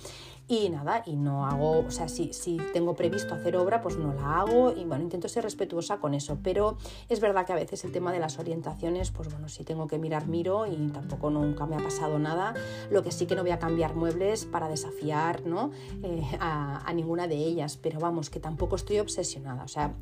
Y 0.50 0.68
nada, 0.68 1.04
y 1.06 1.14
no 1.14 1.46
hago, 1.46 1.78
o 1.86 1.90
sea, 1.92 2.08
si, 2.08 2.32
si 2.32 2.56
tengo 2.72 2.96
previsto 2.96 3.34
hacer 3.34 3.56
obra, 3.56 3.80
pues 3.80 3.96
no 3.96 4.12
la 4.12 4.40
hago 4.40 4.72
y 4.72 4.82
bueno, 4.82 5.04
intento 5.04 5.28
ser 5.28 5.44
respetuosa 5.44 5.98
con 5.98 6.12
eso, 6.12 6.38
pero 6.42 6.76
es 7.08 7.20
verdad 7.20 7.46
que 7.46 7.52
a 7.52 7.54
veces 7.54 7.84
el 7.84 7.92
tema 7.92 8.12
de 8.12 8.18
las 8.18 8.36
orientaciones, 8.40 9.12
pues 9.12 9.30
bueno, 9.30 9.48
si 9.48 9.62
tengo 9.62 9.86
que 9.86 9.96
mirar, 9.96 10.26
miro 10.26 10.66
y 10.66 10.88
tampoco 10.88 11.30
nunca 11.30 11.66
me 11.66 11.76
pasado 11.82 12.18
nada. 12.18 12.54
Lo 12.90 13.02
que 13.02 13.12
sí 13.12 13.26
que 13.26 13.34
no 13.34 13.42
voy 13.42 13.50
a 13.50 13.58
cambiar 13.58 13.94
muebles 13.94 14.44
para 14.44 14.68
desafiar 14.68 15.46
¿no? 15.46 15.70
Eh, 16.02 16.22
a, 16.38 16.88
a 16.88 16.92
ninguna 16.92 17.26
de 17.26 17.36
ellas, 17.36 17.78
pero 17.80 18.00
vamos, 18.00 18.30
que 18.30 18.40
tampoco 18.40 18.76
estoy 18.76 18.98
obsesionada, 18.98 19.64
o 19.64 19.68
sea, 19.68 19.94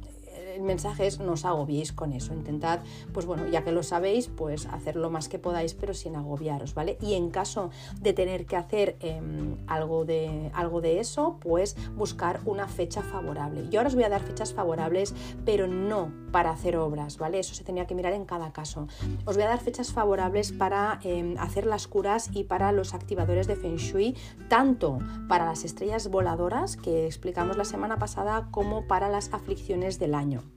el 0.59 0.65
mensaje 0.65 1.07
es 1.07 1.21
no 1.21 1.33
os 1.33 1.45
agobiéis 1.45 1.93
con 1.93 2.13
eso, 2.13 2.35
intentad, 2.35 2.81
pues 3.13 3.27
bueno, 3.27 3.47
ya 3.47 3.63
que 3.63 3.71
lo 3.71 3.85
sabéis, 3.85 4.29
pues 4.29 4.67
hacer 4.67 4.97
lo 4.97 5.09
más 5.09 5.29
que 5.29 5.39
podáis, 5.39 5.75
pero 5.75 5.95
sin 5.95 6.17
agobiaros, 6.17 6.75
¿vale? 6.75 6.99
Y 7.01 7.15
en 7.15 7.31
caso 7.31 7.71
de 8.01 8.13
tener 8.13 8.45
que 8.45 8.57
hacer 8.57 8.97
em, 9.01 9.57
algo, 9.69 10.05
de, 10.05 10.51
algo 10.55 10.81
de 10.81 10.99
eso, 10.99 11.39
pues 11.41 11.77
buscar 11.95 12.41
una 12.45 12.67
fecha 12.67 13.03
favorable. 13.03 13.69
Yo 13.71 13.79
ahora 13.79 13.89
os 13.89 13.95
voy 13.95 14.05
a 14.05 14.09
dar 14.09 14.21
fechas 14.21 14.53
favorables, 14.53 15.15
pero 15.45 15.69
no 15.69 16.13
para 16.33 16.51
hacer 16.51 16.77
obras, 16.77 17.19
¿vale? 17.19 17.39
Eso 17.39 17.55
se 17.55 17.63
tenía 17.63 17.87
que 17.87 17.95
mirar 17.95 18.13
en 18.13 18.25
cada 18.25 18.53
caso. 18.53 18.89
Os 19.25 19.37
voy 19.37 19.45
a 19.45 19.49
dar 19.49 19.61
fechas 19.61 19.93
favorables 19.93 20.51
para 20.51 20.99
em, 21.05 21.37
hacer 21.39 21.67
las 21.67 21.87
curas 21.87 22.31
y 22.33 22.45
para 22.45 22.73
los 22.73 22.95
activadores 22.95 23.47
de 23.47 23.55
Feng 23.55 23.77
Shui, 23.77 24.17
tanto 24.49 24.99
para 25.29 25.45
las 25.45 25.65
estrellas 25.65 26.09
voladoras 26.09 26.77
que 26.77 27.07
explicamos 27.07 27.57
la 27.57 27.65
semana 27.65 27.99
pasada, 27.99 28.49
como 28.51 28.89
para 28.89 29.09
las 29.09 29.33
aflicciones 29.33 30.01
del 30.01 30.15
año 30.15 30.48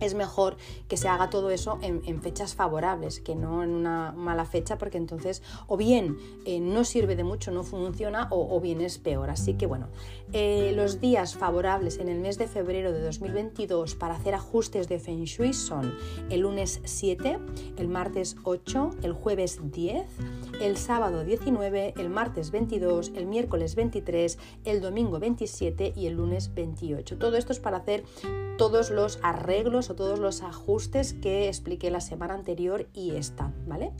es 0.00 0.14
mejor 0.14 0.56
que 0.88 0.96
se 0.96 1.08
haga 1.08 1.30
todo 1.30 1.50
eso 1.50 1.78
en, 1.82 2.22
fechas 2.22 2.54
favorables, 2.54 3.20
que 3.20 3.34
no 3.34 3.62
en 3.62 3.70
una 3.70 4.12
mala 4.12 4.44
fecha, 4.44 4.78
porque 4.78 4.98
entonces 4.98 5.42
o 5.66 5.76
bien 5.76 6.18
eh, 6.44 6.60
no 6.60 6.84
sirve 6.84 7.16
de 7.16 7.24
mucho, 7.24 7.50
no 7.50 7.62
funciona, 7.62 8.28
o, 8.30 8.60
bien 8.60 8.80
es 8.80 8.98
peor. 8.98 9.30
Así 9.30 9.54
que 9.54 9.66
bueno, 9.66 9.88
eh, 10.32 10.72
los 10.74 11.00
días 11.00 11.36
favorables 11.36 11.98
en 11.98 12.08
el 12.08 12.20
mes 12.20 12.36
de 12.38 12.46
febrero 12.48 12.92
de 12.92 13.00
2022 13.00 13.94
para 13.94 14.14
hacer 14.14 14.34
ajustes 14.34 14.88
de 14.88 14.98
Feng 14.98 15.24
Shui 15.24 15.52
son 15.52 15.94
el 16.30 16.40
lunes 16.40 16.80
7, 16.84 17.38
el 17.78 17.88
martes 17.88 18.36
8, 18.44 18.90
el 19.02 19.12
jueves 19.12 19.58
10, 19.72 20.06
el 20.60 20.76
sábado 20.76 21.24
19, 21.24 21.94
el 21.96 22.10
martes 22.10 22.50
22, 22.50 23.12
el 23.14 23.26
miércoles 23.26 23.74
23, 23.74 24.38
el 24.64 24.80
domingo 24.80 25.18
27 25.18 25.94
y 25.96 26.06
el 26.06 26.14
lunes 26.14 26.52
28. 26.54 27.16
Todo 27.16 27.36
esto 27.36 27.52
es 27.52 27.60
para 27.60 27.78
hacer 27.78 28.04
todos 28.58 28.90
los 28.90 29.18
arreglos 29.22 29.88
o 29.88 29.94
todos 29.94 30.18
los 30.18 30.42
ajustes 30.42 31.14
que 31.14 31.48
expliqué 31.48 31.90
la 31.90 32.00
semana 32.00 32.34
anterior 32.34 32.88
y 32.92 33.12
esta, 33.12 33.52
¿vale? 33.66 33.92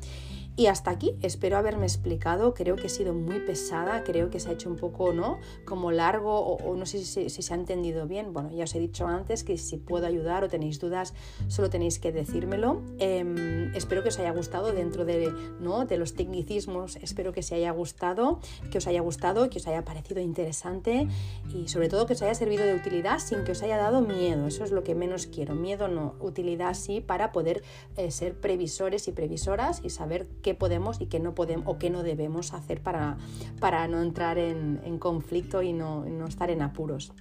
Y 0.59 0.67
hasta 0.67 0.91
aquí, 0.91 1.15
espero 1.23 1.57
haberme 1.57 1.87
explicado, 1.87 2.53
creo 2.53 2.75
que 2.75 2.89
he 2.89 2.91
sido 2.91 3.15
muy 3.15 3.39
pesada, 3.39 4.03
creo 4.03 4.29
que 4.29 4.41
se 4.41 4.49
ha 4.49 4.55
hecho 4.55 4.69
un 4.69 4.75
poco, 4.75 5.13
¿no? 5.13 5.39
Como 5.65 5.93
largo 5.93 6.37
o, 6.41 6.75
no 6.75 6.85
sé 6.85 6.99
si, 7.05 7.31
se 7.31 7.55
ha 7.55 7.57
entendido 7.57 8.09
bien. 8.09 8.33
Bueno, 8.33 8.51
ya 8.51 8.65
os 8.65 8.75
he 8.75 8.81
dicho 8.81 9.07
antes 9.07 9.45
que 9.45 9.57
si 9.57 9.77
puedo 9.77 10.05
ayudar 10.05 10.43
o 10.43 10.49
tenéis 10.49 10.81
dudas, 10.81 11.15
solo 11.47 11.71
tenéis 11.71 12.01
que 12.01 12.11
decírmelo. 12.11 12.83
Em, 12.99 13.73
espero 13.77 14.03
que 14.03 14.09
os 14.09 14.19
haya 14.19 14.33
gustado 14.33 14.73
dentro 14.73 15.05
de, 15.05 15.33
¿no? 15.61 15.87
de 15.87 15.97
los 15.97 16.15
tecnicismos, 16.15 16.97
espero 16.97 17.33
que 17.33 17.45
se 17.45 17.55
haya 17.55 17.71
gustado, 17.71 18.41
que 18.73 18.79
os 18.79 18.89
haya 18.89 19.01
gustado, 19.01 19.51
que 19.51 19.59
os 19.59 19.69
haya 19.69 19.85
parecido 19.85 20.21
interesante 20.21 21.07
y 21.55 21.69
sobre 21.69 21.89
todo 21.89 22.05
que 22.07 22.15
os 22.15 22.23
haya 22.23 22.35
servido 22.35 22.65
de 22.65 22.75
utilidad 22.75 23.21
sin 23.21 23.45
que 23.45 23.53
os 23.53 23.63
haya 23.63 23.77
dado 23.77 24.01
miedo. 24.01 24.49
Eso 24.49 24.65
es 24.65 24.73
lo 24.73 24.83
que 24.83 24.97
menos 24.97 25.29
quiero. 25.29 25.55
Miedo 25.55 25.87
no, 25.87 26.17
utilidad 26.19 26.75
sí 26.75 27.01
para 27.01 27.31
poder 27.31 27.63
eh, 27.97 28.11
ser 28.11 28.41
previsores 28.41 29.07
y 29.07 29.13
previsoras 29.13 29.83
y 29.85 29.91
saber 29.91 30.27
qué 30.43 30.48
qué 30.49 30.55
podemos 30.55 30.99
y 30.99 31.09
qué 31.09 31.21
no 31.21 31.35
podemos 31.35 31.67
o 31.67 31.79
qué 31.79 31.91
no 31.91 32.03
debemos 32.03 32.55
hacer 32.55 32.83
para, 32.83 33.19
para 33.61 33.87
no 33.87 34.01
entrar 34.01 34.39
en, 34.39 34.81
en 34.83 34.99
conflicto 34.99 35.61
y 35.61 35.75
no, 35.75 36.07
no 36.07 36.27
estar 36.27 36.49
en 36.49 36.63
apuros. 36.63 37.13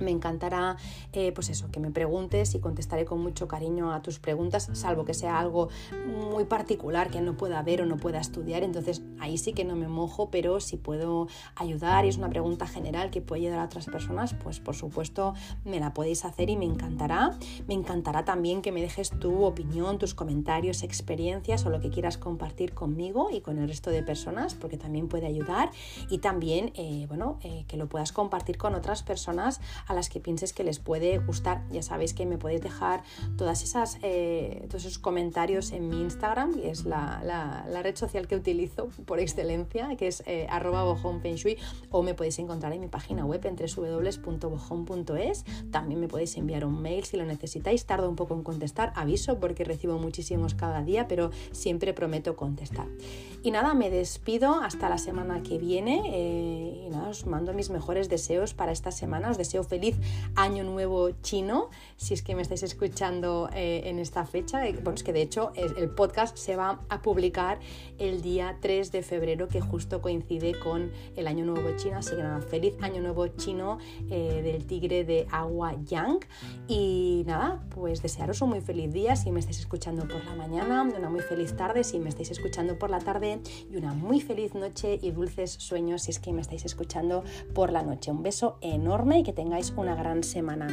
Me 0.00 0.10
encantará, 0.10 0.76
eh, 1.12 1.32
pues 1.32 1.50
eso, 1.50 1.70
que 1.70 1.80
me 1.80 1.90
preguntes 1.90 2.54
y 2.54 2.60
contestaré 2.60 3.04
con 3.04 3.20
mucho 3.20 3.48
cariño 3.48 3.92
a 3.92 4.02
tus 4.02 4.18
preguntas, 4.18 4.68
salvo 4.72 5.04
que 5.04 5.14
sea 5.14 5.38
algo 5.38 5.68
muy 6.06 6.44
particular 6.44 7.10
que 7.10 7.20
no 7.20 7.36
pueda 7.36 7.62
ver 7.62 7.82
o 7.82 7.86
no 7.86 7.96
pueda 7.96 8.20
estudiar. 8.20 8.62
Entonces 8.62 9.02
ahí 9.20 9.38
sí 9.38 9.52
que 9.52 9.64
no 9.64 9.76
me 9.76 9.88
mojo, 9.88 10.30
pero 10.30 10.60
si 10.60 10.76
puedo 10.76 11.28
ayudar 11.54 12.04
y 12.04 12.08
es 12.08 12.16
una 12.16 12.30
pregunta 12.30 12.66
general 12.66 13.10
que 13.10 13.20
puede 13.20 13.42
ayudar 13.42 13.60
a 13.60 13.64
otras 13.64 13.86
personas, 13.86 14.34
pues 14.34 14.60
por 14.60 14.74
supuesto 14.74 15.34
me 15.64 15.80
la 15.80 15.94
podéis 15.94 16.24
hacer 16.24 16.50
y 16.50 16.56
me 16.56 16.64
encantará. 16.64 17.38
Me 17.66 17.74
encantará 17.74 18.24
también 18.24 18.62
que 18.62 18.72
me 18.72 18.80
dejes 18.80 19.10
tu 19.10 19.44
opinión, 19.44 19.98
tus 19.98 20.14
comentarios, 20.14 20.82
experiencias 20.82 21.64
o 21.66 21.70
lo 21.70 21.80
que 21.80 21.90
quieras 21.90 22.18
compartir 22.18 22.72
conmigo 22.74 23.30
y 23.30 23.40
con 23.40 23.58
el 23.58 23.68
resto 23.68 23.90
de 23.90 24.02
personas, 24.02 24.54
porque 24.54 24.76
también 24.76 25.08
puede 25.08 25.26
ayudar. 25.26 25.70
Y 26.08 26.18
también, 26.18 26.72
eh, 26.74 27.06
bueno, 27.08 27.38
eh, 27.42 27.64
que 27.68 27.76
lo 27.76 27.88
puedas 27.88 28.12
compartir 28.12 28.56
con 28.56 28.74
otras 28.74 29.02
personas 29.02 29.60
a 29.90 29.94
las 29.94 30.08
que 30.08 30.20
pienses 30.20 30.52
que 30.52 30.62
les 30.62 30.78
puede 30.78 31.18
gustar. 31.18 31.64
Ya 31.70 31.82
sabéis 31.82 32.14
que 32.14 32.24
me 32.24 32.38
podéis 32.38 32.62
dejar 32.62 33.02
todas 33.36 33.64
esas, 33.64 33.98
eh, 34.02 34.64
todos 34.68 34.84
esos 34.84 34.98
comentarios 34.98 35.72
en 35.72 35.88
mi 35.88 36.00
Instagram, 36.00 36.54
que 36.54 36.70
es 36.70 36.84
la, 36.84 37.20
la, 37.24 37.82
red 37.82 37.96
social 37.96 38.28
que 38.28 38.36
utilizo 38.36 38.88
por 39.06 39.18
excelencia, 39.18 39.96
que 39.96 40.06
es 40.06 40.22
eh, 40.26 40.46
arroba 40.48 40.84
o 41.90 42.02
me 42.02 42.14
podéis 42.14 42.38
encontrar 42.38 42.72
en 42.72 42.80
mi 42.80 42.88
página 42.88 43.24
web 43.24 43.44
en 43.44 43.56
www.bojón.es. 43.56 45.44
También 45.72 45.98
me 46.00 46.08
podéis 46.08 46.36
enviar 46.36 46.64
un 46.64 46.80
mail 46.80 47.04
si 47.04 47.16
lo 47.16 47.24
necesitáis. 47.24 47.84
Tardo 47.84 48.08
un 48.08 48.16
poco 48.16 48.34
en 48.34 48.42
contestar, 48.42 48.92
aviso 48.94 49.40
porque 49.40 49.64
recibo 49.64 49.98
muchísimos 49.98 50.54
cada 50.54 50.82
día, 50.82 51.08
pero 51.08 51.30
siempre 51.50 51.94
prometo 51.94 52.36
contestar. 52.36 52.86
Y 53.42 53.50
nada, 53.50 53.74
me 53.74 53.90
despido 53.90 54.54
hasta 54.54 54.88
la 54.88 54.98
semana 54.98 55.42
que 55.42 55.58
viene. 55.58 56.02
Eh, 56.12 56.84
y 56.86 56.90
nada, 56.90 57.08
os 57.08 57.26
mando 57.26 57.52
mis 57.54 57.70
mejores 57.70 58.08
deseos 58.08 58.54
para 58.54 58.70
esta 58.70 58.92
semana. 58.92 59.30
Os 59.30 59.38
deseo 59.38 59.64
feliz 59.64 59.79
feliz 59.80 59.96
año 60.36 60.62
nuevo 60.62 61.10
chino, 61.22 61.70
si 61.96 62.12
es 62.12 62.22
que 62.22 62.34
me 62.34 62.42
estáis 62.42 62.62
escuchando 62.62 63.48
eh, 63.54 63.82
en 63.86 63.98
esta 63.98 64.26
fecha. 64.26 64.66
Eh, 64.66 64.74
bueno, 64.74 64.92
es 64.94 65.02
que 65.02 65.14
de 65.14 65.22
hecho 65.22 65.52
el 65.54 65.88
podcast 65.88 66.36
se 66.36 66.54
va 66.54 66.80
a 66.90 67.00
publicar 67.00 67.60
el 67.98 68.20
día 68.20 68.58
3 68.60 68.92
de 68.92 69.02
febrero, 69.02 69.48
que 69.48 69.62
justo 69.62 70.02
coincide 70.02 70.58
con 70.58 70.90
el 71.16 71.26
año 71.26 71.46
nuevo 71.46 71.74
chino. 71.78 71.96
Así 71.96 72.14
que 72.14 72.22
nada, 72.22 72.42
feliz 72.42 72.74
año 72.82 73.00
nuevo 73.00 73.26
chino 73.28 73.78
eh, 74.10 74.42
del 74.42 74.66
tigre 74.66 75.04
de 75.04 75.26
agua 75.30 75.74
Yang. 75.82 76.26
Y 76.68 77.22
nada, 77.26 77.64
pues 77.70 78.02
desearos 78.02 78.42
un 78.42 78.50
muy 78.50 78.60
feliz 78.60 78.92
día 78.92 79.16
si 79.16 79.30
me 79.30 79.40
estáis 79.40 79.60
escuchando 79.60 80.06
por 80.06 80.22
la 80.26 80.34
mañana, 80.34 80.82
una 80.82 81.08
muy 81.08 81.20
feliz 81.20 81.56
tarde 81.56 81.84
si 81.84 81.98
me 81.98 82.10
estáis 82.10 82.30
escuchando 82.30 82.78
por 82.78 82.90
la 82.90 82.98
tarde 82.98 83.40
y 83.70 83.76
una 83.76 83.94
muy 83.94 84.20
feliz 84.20 84.54
noche 84.54 84.98
y 85.00 85.10
dulces 85.10 85.52
sueños 85.52 86.02
si 86.02 86.10
es 86.10 86.18
que 86.18 86.34
me 86.34 86.42
estáis 86.42 86.66
escuchando 86.66 87.24
por 87.54 87.72
la 87.72 87.82
noche. 87.82 88.10
Un 88.10 88.22
beso 88.22 88.58
enorme 88.60 89.20
y 89.20 89.22
que 89.22 89.32
tengáis 89.32 89.59
una 89.76 89.94
gran 89.94 90.22
semana. 90.24 90.68